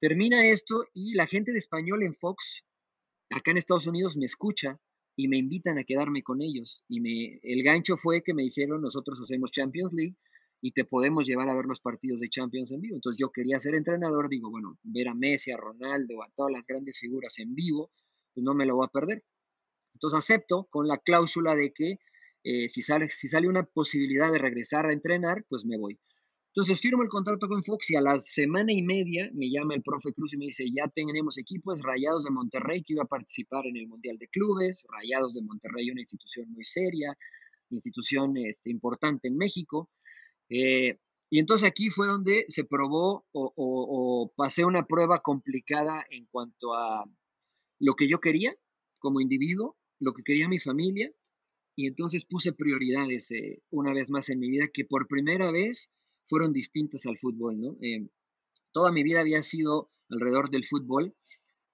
[0.00, 2.64] Termina esto y la gente de español en Fox,
[3.30, 4.80] acá en Estados Unidos, me escucha
[5.16, 6.84] y me invitan a quedarme con ellos.
[6.88, 10.16] Y me, el gancho fue que me dijeron, nosotros hacemos Champions League
[10.60, 12.96] y te podemos llevar a ver los partidos de Champions en vivo.
[12.96, 16.66] Entonces yo quería ser entrenador, digo, bueno, ver a Messi, a Ronaldo, a todas las
[16.66, 17.90] grandes figuras en vivo,
[18.34, 19.24] pues no me lo voy a perder.
[19.94, 21.98] Entonces acepto con la cláusula de que
[22.44, 25.98] eh, si, sale, si sale una posibilidad de regresar a entrenar, pues me voy.
[26.56, 29.82] Entonces firmo el contrato con Fox y a la semana y media me llama el
[29.82, 33.66] profe Cruz y me dice, ya tenemos equipos, Rayados de Monterrey, que iba a participar
[33.66, 37.14] en el Mundial de Clubes, Rayados de Monterrey, una institución muy seria,
[37.68, 39.90] institución este, importante en México.
[40.48, 40.98] Eh,
[41.28, 46.72] y entonces aquí fue donde se probó o, o, pasé una prueba complicada en cuanto
[46.72, 47.04] a
[47.80, 48.56] lo que yo quería
[48.98, 51.12] como individuo, lo que quería mi familia,
[51.76, 55.92] y entonces puse prioridades eh, una vez más en mi vida que por primera vez
[56.28, 57.76] fueron distintas al fútbol, ¿no?
[57.82, 58.08] Eh,
[58.72, 61.12] toda mi vida había sido alrededor del fútbol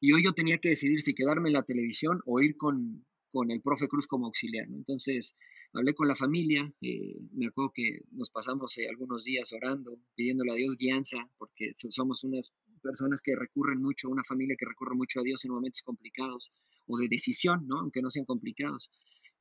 [0.00, 3.50] y hoy yo tenía que decidir si quedarme en la televisión o ir con, con
[3.50, 4.76] el profe Cruz como auxiliar, ¿no?
[4.76, 5.36] Entonces
[5.72, 10.52] hablé con la familia, eh, me acuerdo que nos pasamos eh, algunos días orando, pidiéndole
[10.52, 15.20] a Dios guianza, porque somos unas personas que recurren mucho, una familia que recurre mucho
[15.20, 16.52] a Dios en momentos complicados
[16.86, 17.78] o de decisión, ¿no?
[17.78, 18.90] Aunque no sean complicados.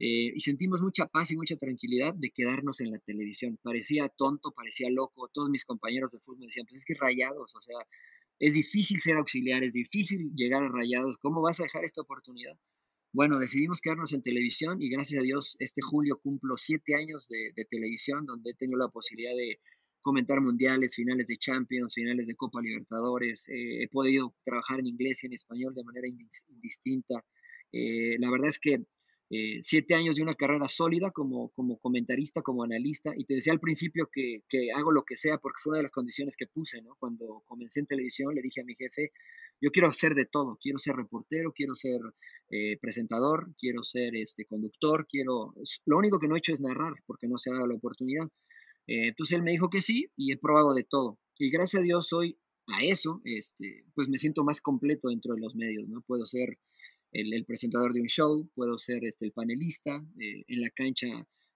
[0.03, 3.59] Eh, y sentimos mucha paz y mucha tranquilidad de quedarnos en la televisión.
[3.61, 5.29] Parecía tonto, parecía loco.
[5.31, 7.77] Todos mis compañeros de fútbol me decían, pues es que rayados, o sea,
[8.39, 11.19] es difícil ser auxiliar, es difícil llegar a rayados.
[11.19, 12.57] ¿Cómo vas a dejar esta oportunidad?
[13.13, 17.53] Bueno, decidimos quedarnos en televisión y gracias a Dios este julio cumplo siete años de,
[17.69, 19.59] televisión donde he tenido la posibilidad de
[20.01, 23.47] comentar mundiales, finales de Champions, finales de Copa Libertadores.
[23.49, 27.23] Eh, he podido trabajar en inglés y en español de manera indistinta.
[27.71, 28.83] Eh, la verdad es que
[29.33, 33.53] eh, siete años de una carrera sólida como, como comentarista, como analista, y te decía
[33.53, 36.47] al principio que, que, hago lo que sea porque fue una de las condiciones que
[36.47, 36.97] puse, ¿no?
[36.99, 39.13] Cuando comencé en televisión le dije a mi jefe,
[39.61, 42.01] yo quiero hacer de todo, quiero ser reportero, quiero ser
[42.49, 45.53] eh, presentador, quiero ser este, conductor, quiero,
[45.85, 48.25] lo único que no he hecho es narrar porque no se ha dado la oportunidad.
[48.87, 51.19] Eh, entonces él me dijo que sí y he probado de todo.
[51.37, 55.39] Y gracias a Dios hoy a eso, este, pues me siento más completo dentro de
[55.39, 56.01] los medios, ¿no?
[56.01, 56.57] Puedo ser
[57.11, 61.07] el, presentador de un show, puedo ser este, el panelista eh, en la cancha,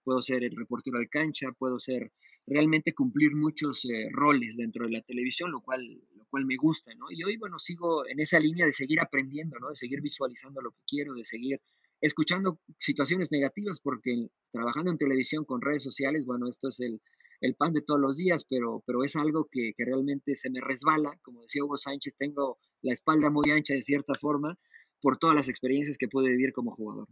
[0.04, 2.12] puedo ser el reportero de cancha, puedo ser
[2.48, 5.82] realmente cumplir muchos eh, roles dentro de la televisión, lo cual,
[6.16, 7.06] lo cual me gusta, ¿no?
[7.10, 9.70] Y hoy, bueno, sigo en esa línea de seguir aprendiendo, ¿no?
[9.70, 11.60] De seguir visualizando lo que quiero, de seguir
[12.02, 17.02] escuchando situaciones negativas, porque trabajando en televisión con redes sociales, bueno, esto es el,
[17.42, 20.62] el pan de todos los días, pero, pero es algo que, que, realmente se me
[20.62, 21.18] resbala.
[21.24, 24.60] Como decía Hugo Sánchez, tengo la espalda muy ancha de cierta forma
[25.06, 27.08] por todas las experiencias que pude vivir como jugador.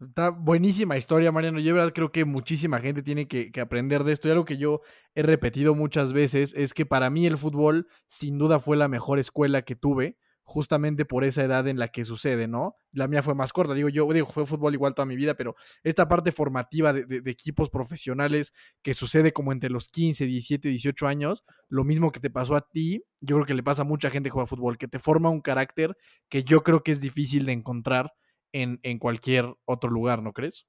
[0.00, 1.58] Está buenísima historia, Mariano.
[1.58, 4.28] Yo verdad creo que muchísima gente tiene que, que, aprender de esto.
[4.28, 4.82] Y algo que yo
[5.16, 9.18] he repetido muchas veces es que para mí el fútbol sin duda fue la mejor
[9.18, 10.18] escuela que tuve
[10.48, 12.74] justamente por esa edad en la que sucede, ¿no?
[12.90, 15.54] La mía fue más corta, digo, yo digo, fue fútbol igual toda mi vida, pero
[15.82, 21.06] esta parte formativa de, de, equipos profesionales que sucede como entre los 15, 17, 18
[21.06, 24.08] años, lo mismo que te pasó a ti, yo creo que le pasa a mucha
[24.08, 25.98] gente que juega fútbol, que te forma un carácter
[26.30, 28.14] que yo creo que es difícil de encontrar
[28.52, 30.66] en, en cualquier otro lugar, ¿no crees?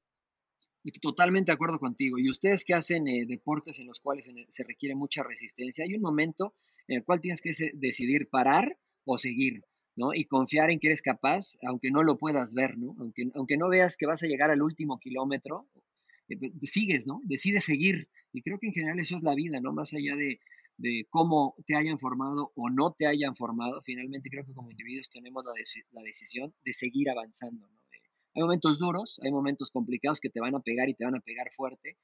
[1.01, 2.17] Totalmente de acuerdo contigo.
[2.19, 5.95] Y ustedes que hacen eh, deportes en los cuales se, se requiere mucha resistencia, hay
[5.95, 6.53] un momento
[6.89, 9.63] en el cual tienes que decidir parar o seguir,
[10.13, 12.95] Y confiar en que eres capaz, aunque no lo puedas ver, ¿no?
[12.99, 15.67] Aunque, aunque no veas que vas a llegar al último kilómetro,
[16.29, 17.21] eh, sigues, ¿no?
[17.23, 18.09] Decides seguir.
[18.31, 19.73] Y creo que en general eso es la vida, ¿no?
[19.73, 20.39] Más allá de,
[20.77, 25.09] de cómo te hayan formado o no te hayan formado, finalmente creo que como individuos
[25.09, 25.51] tenemos la,
[25.91, 27.79] la decisión de seguir avanzando, ¿no?
[28.35, 31.19] Hay momentos duros, hay momentos complicados que te van a pegar y te van a
[31.19, 31.97] pegar fuerte,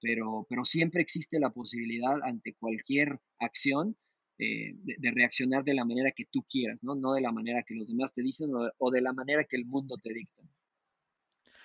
[0.00, 3.96] pero, pero siempre existe la posibilidad ante cualquier acción
[4.40, 6.94] eh, de, de, reaccionar de la manera que tú quieras, ¿no?
[6.94, 9.56] No de la manera que los demás te dicen o, o de la manera que
[9.56, 10.42] el mundo te dicta.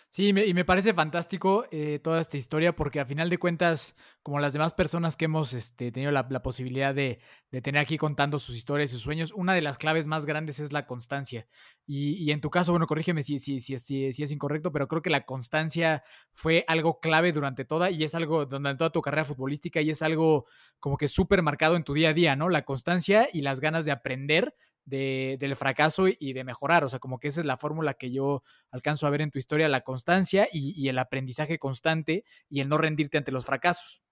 [0.07, 4.39] Sí, y me parece fantástico eh, toda esta historia porque a final de cuentas, como
[4.39, 7.19] las demás personas que hemos este, tenido la, posibilidad de,
[7.61, 10.71] tener aquí contando sus historias y sus sueños, una de las claves más grandes es
[10.71, 11.47] la constancia.
[11.85, 14.87] Y, y en tu caso, bueno, corrígeme si, si, si, si, si es incorrecto, pero
[14.87, 16.03] creo que la constancia
[16.33, 20.01] fue algo clave durante toda y es algo durante toda tu carrera futbolística y es
[20.01, 20.45] algo
[20.79, 22.47] como que súper marcado en tu día a día, ¿no?
[22.47, 26.83] La constancia y las ganas de aprender de, del fracaso y de mejorar.
[26.83, 29.39] O sea, como que esa es la fórmula que yo alcanzo a ver en tu
[29.39, 34.03] historia, la constancia y, el aprendizaje constante y el no rendirte ante los fracasos.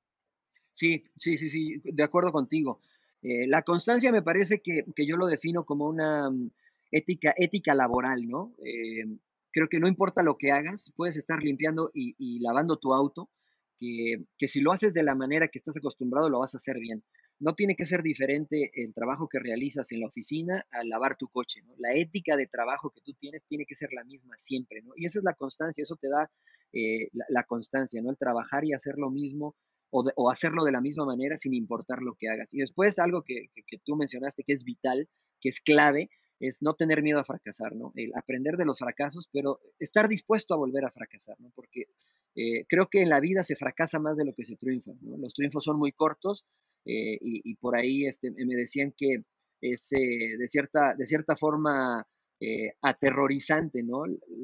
[0.74, 2.82] Sí, sí, sí, sí, de acuerdo contigo.
[3.21, 6.51] Eh, la constancia me parece que, que, yo lo defino como una mm,
[6.91, 8.53] ética, ética laboral, ¿no?
[8.65, 9.05] Eh,
[9.51, 13.30] creo que no importa lo que hagas, puedes estar limpiando y, y lavando tu auto,
[13.78, 16.80] que, que si lo haces de la manera que estás acostumbrado, lo vas a hacer
[16.80, 17.03] bien
[17.44, 21.28] no tiene que ser diferente el trabajo que realizas en la oficina al lavar tu
[21.28, 21.74] coche, ¿no?
[21.78, 24.94] La ética de trabajo que tú tienes tiene que ser la misma siempre, ¿no?
[24.96, 26.32] Y esa es la constancia, eso te da
[26.72, 28.12] eh, la, constancia, ¿no?
[28.12, 29.58] El trabajar y hacer lo mismo
[29.89, 32.54] o, de, o, hacerlo de la misma manera sin importar lo que hagas.
[32.54, 35.10] Y después algo que, que, que, tú mencionaste que es vital,
[35.41, 37.91] que es clave, es no tener miedo a fracasar, ¿no?
[37.96, 41.52] El aprender de los fracasos, pero estar dispuesto a volver a fracasar, ¿no?
[41.54, 41.88] Porque
[42.36, 45.18] eh, creo que en la vida se fracasa más de lo que se triunfa, ¿no?
[45.18, 46.46] Los triunfos son muy cortos,
[46.86, 49.24] eh, y, por ahí este, me decían que
[49.62, 52.06] es eh, de, cierta, de cierta forma
[52.42, 54.04] eh, aterrorizante, ¿no?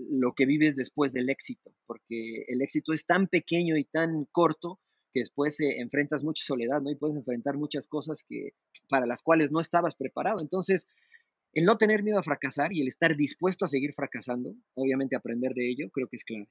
[0.10, 4.80] Lo que vives después del éxito, porque el éxito es tan pequeño y tan corto
[5.12, 6.92] que después enfrentas mucha soledad, ¿no?
[6.92, 8.52] Y puedes enfrentar muchas cosas que,
[8.88, 10.40] para las cuales no estabas preparado.
[10.40, 10.88] Entonces,
[11.54, 15.54] el no tener miedo a fracasar y el estar dispuesto a seguir fracasando, obviamente aprender
[15.54, 16.48] de ello, creo que es clave.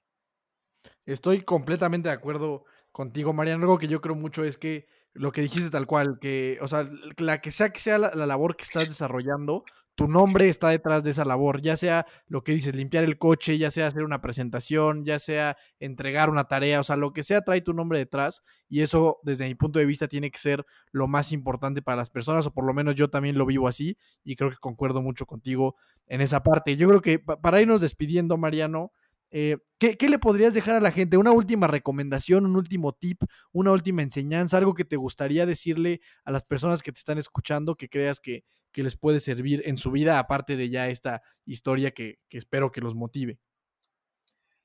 [1.07, 3.63] Estoy completamente de acuerdo contigo, Mariano.
[3.63, 4.87] Algo que yo creo mucho es que
[5.19, 6.89] lo que dijiste tal cual, que, o sea,
[7.19, 9.65] la que sea que sea la, la, labor que estás desarrollando,
[9.99, 13.59] tu nombre está detrás de esa labor, ya sea lo que dices, limpiar el coche,
[13.59, 17.43] ya sea hacer una presentación, ya sea entregar una tarea, o sea, lo que sea
[17.43, 21.09] trae tu nombre detrás y eso desde mi punto de vista tiene que ser lo
[21.09, 24.37] más importante para las personas, o por lo menos yo también lo vivo así y
[24.37, 25.75] creo que concuerdo mucho contigo
[26.07, 26.77] en esa parte.
[26.77, 28.93] Yo creo que para irnos despidiendo, Mariano,
[29.31, 31.19] eh, ¿qué, ¿qué, le podrías dejar a la gente?
[31.19, 33.23] ¿Una última recomendación, un último tip,
[33.53, 37.77] una última enseñanza, algo que te gustaría decirle a las personas que te están escuchando
[37.77, 42.21] que creas que, les puede servir en su vida, aparte de ya esta historia que,
[42.31, 43.41] espero que los motive?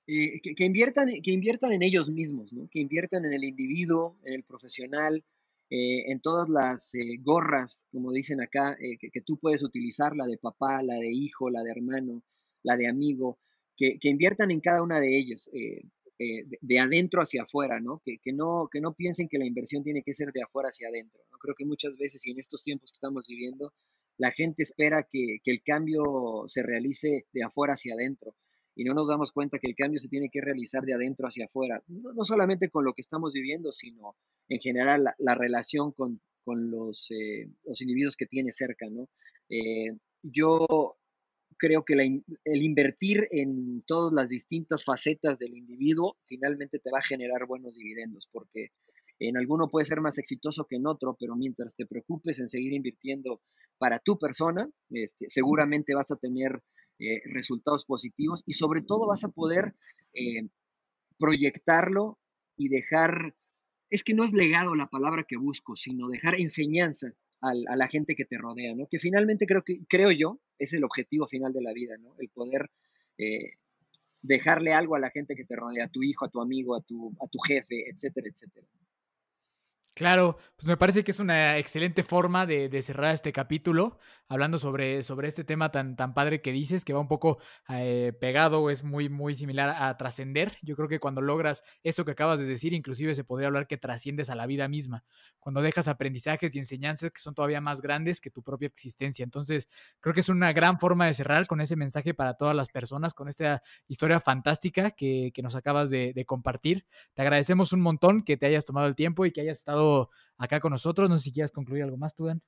[0.06, 2.70] Eh, que, inviertan, que inviertan en ellos mismos, ¿no?
[2.70, 5.26] que inviertan en el individuo, en el profesional,
[5.72, 6.92] eh, en todas las
[7.22, 11.50] gorras, como dicen acá, que, que, tú puedes utilizar, la de papá, la de hijo,
[11.50, 12.22] la de hermano,
[12.62, 13.40] la de amigo,
[13.76, 15.82] que, inviertan en cada una de ellas, eh,
[16.20, 18.02] eh, de, de, adentro hacia afuera, ¿no?
[18.06, 18.70] Que, ¿no?
[18.72, 21.22] que no piensen que la inversión tiene que ser de afuera hacia adentro.
[21.32, 21.38] ¿no?
[21.40, 23.74] Creo que muchas veces y en estos tiempos que estamos viviendo,
[24.18, 28.36] la gente espera que, que el cambio se realice de afuera hacia adentro
[28.76, 31.46] y no nos damos cuenta que el cambio se tiene que realizar de adentro hacia
[31.46, 34.16] afuera, no, no solamente con lo que estamos viviendo, sino
[34.50, 39.08] en general la, la relación con, con los, eh, los, individuos que tiene cerca, ¿no?
[40.24, 40.96] Yo
[41.58, 47.00] creo que la, el invertir en todas las distintas facetas del individuo finalmente te va
[47.00, 48.72] a generar buenos dividendos, porque
[49.20, 52.74] en alguno puede ser más exitoso que en otro, pero mientras te preocupes en seguir
[52.74, 53.42] invirtiendo
[53.78, 56.62] para tu persona, este, seguramente vas a tener
[57.00, 59.76] eh, resultados positivos y sobre todo vas a poder
[60.14, 60.48] eh,
[61.18, 62.20] proyectarlo
[62.58, 63.36] y dejar,
[63.90, 67.14] es que no es legado la palabra que busco, sino dejar enseñanza
[67.52, 68.88] a la gente que te rodea, ¿no?
[68.88, 72.16] Que finalmente creo que, creo yo, es el objetivo final de la vida, ¿no?
[72.20, 72.70] El poder
[73.18, 73.58] eh,
[74.22, 76.82] dejarle algo a la gente que te rodea, a tu hijo, a tu amigo, a
[76.82, 78.66] tu, a tu jefe, etcétera, etcétera.
[79.96, 85.04] Claro, pues me parece que es una excelente forma de, cerrar este capítulo, hablando sobre,
[85.04, 87.38] sobre este tema tan, tan padre que dices, que va un poco
[87.70, 90.58] eh, pegado, es muy, muy similar a trascender.
[90.64, 93.78] Yo creo que cuando logras eso que acabas de decir, inclusive se podría hablar que
[93.78, 95.04] trasciendes a la vida misma,
[95.40, 99.24] cuando dejas aprendizajes y enseñanzas que son todavía más grandes que tu propia existencia.
[99.24, 99.70] Entonces,
[100.00, 103.14] creo que es una gran forma de cerrar con ese mensaje para todas las personas,
[103.14, 106.88] con esta historia fantástica que, nos acabas de, de compartir.
[107.14, 109.83] Te agradecemos un montón que te hayas tomado el tiempo y que hayas estado
[110.38, 111.10] acá con nosotros.
[111.10, 112.42] No sé si quieres concluir algo más, tú, Dan.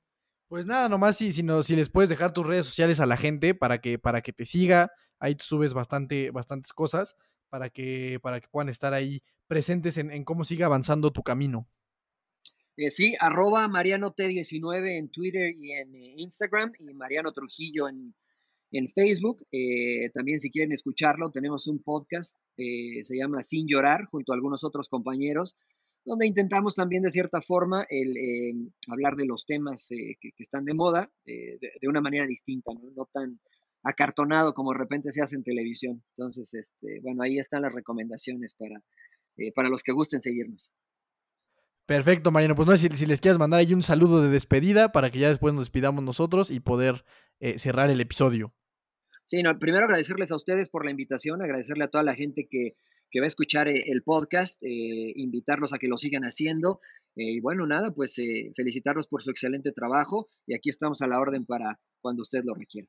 [0.48, 3.54] Pues nada, nomás si, si, si les puedes dejar tus redes sociales a la gente
[3.54, 4.90] para que, para que te siga.
[5.18, 7.16] Ahí tú subes bastante, bastantes cosas
[7.48, 11.68] para que, para que puedan estar ahí presentes en, cómo sigue avanzando tu camino.
[12.76, 18.14] Eh, sí, arroba Mariano T19 en Twitter y en eh, Instagram y Mariano Trujillo en,
[18.70, 19.38] en Facebook.
[19.50, 24.62] Eh, también si quieren escucharlo, tenemos un podcast, se llama Sin Llorar, junto a algunos
[24.62, 25.56] otros compañeros
[26.06, 28.54] donde intentamos también de cierta forma el, eh,
[28.88, 33.08] hablar de los temas eh, que, están de moda eh, de, una manera distinta, ¿no?
[33.12, 33.40] tan
[33.82, 36.02] acartonado como de repente se hace en televisión.
[36.16, 38.80] Entonces, este, bueno, ahí están las recomendaciones para,
[39.54, 40.70] para los que gusten seguirnos.
[41.86, 42.54] Perfecto, Mariano.
[42.54, 45.28] Pues no sé si, les quieres mandar ahí un saludo de despedida para que ya
[45.28, 47.04] después nos despidamos nosotros y poder
[47.58, 48.54] cerrar el episodio.
[49.26, 52.76] Sí, no, primero agradecerles a ustedes por la invitación, agradecerle a toda la gente que,
[53.10, 56.80] que va a escuchar eh, el podcast, eh, invitarlos a que lo sigan haciendo.
[57.16, 58.16] Eh, y bueno, nada, pues
[58.54, 62.54] felicitarlos por su excelente trabajo y aquí estamos a la orden para cuando usted lo
[62.54, 62.88] requiera.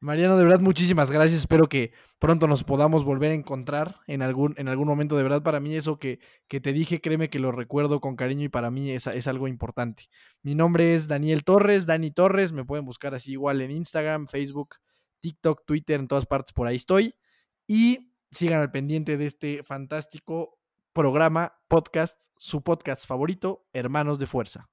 [0.00, 1.42] Mariano, de verdad, muchísimas gracias.
[1.42, 5.16] Espero que pronto nos podamos volver a encontrar en algún, en algún momento.
[5.16, 6.18] De verdad, para mí eso que,
[6.48, 9.46] que te dije, créeme que lo recuerdo con cariño y para mí es, es, algo
[9.46, 10.08] importante.
[10.42, 12.50] Mi nombre es Daniel Torres, Dani Torres.
[12.50, 14.74] Me pueden buscar así igual en Instagram, Facebook,
[15.20, 17.14] TikTok, Twitter, en todas partes por ahí estoy.
[17.68, 20.58] Y sigan al pendiente de este fantástico
[20.92, 24.68] programa, podcast, su podcast favorito, Hermanos de Fuerza.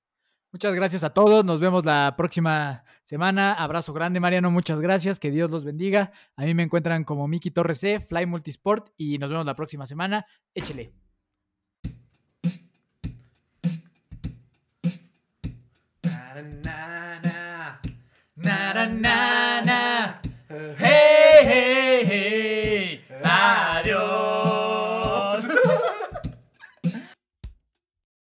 [0.51, 1.45] Muchas gracias a todos.
[1.45, 3.53] Nos vemos la próxima semana.
[3.53, 4.49] Abrazo grande, Mariano.
[4.49, 5.19] Muchas gracias.
[5.19, 6.11] Que Dios los bendiga.
[6.35, 8.89] A mí me encuentran como Miki Torres C, Fly Multisport.
[8.97, 10.25] Y nos vemos la próxima semana.
[10.55, 10.91] Échele.
[23.79, 24.28] Adiós.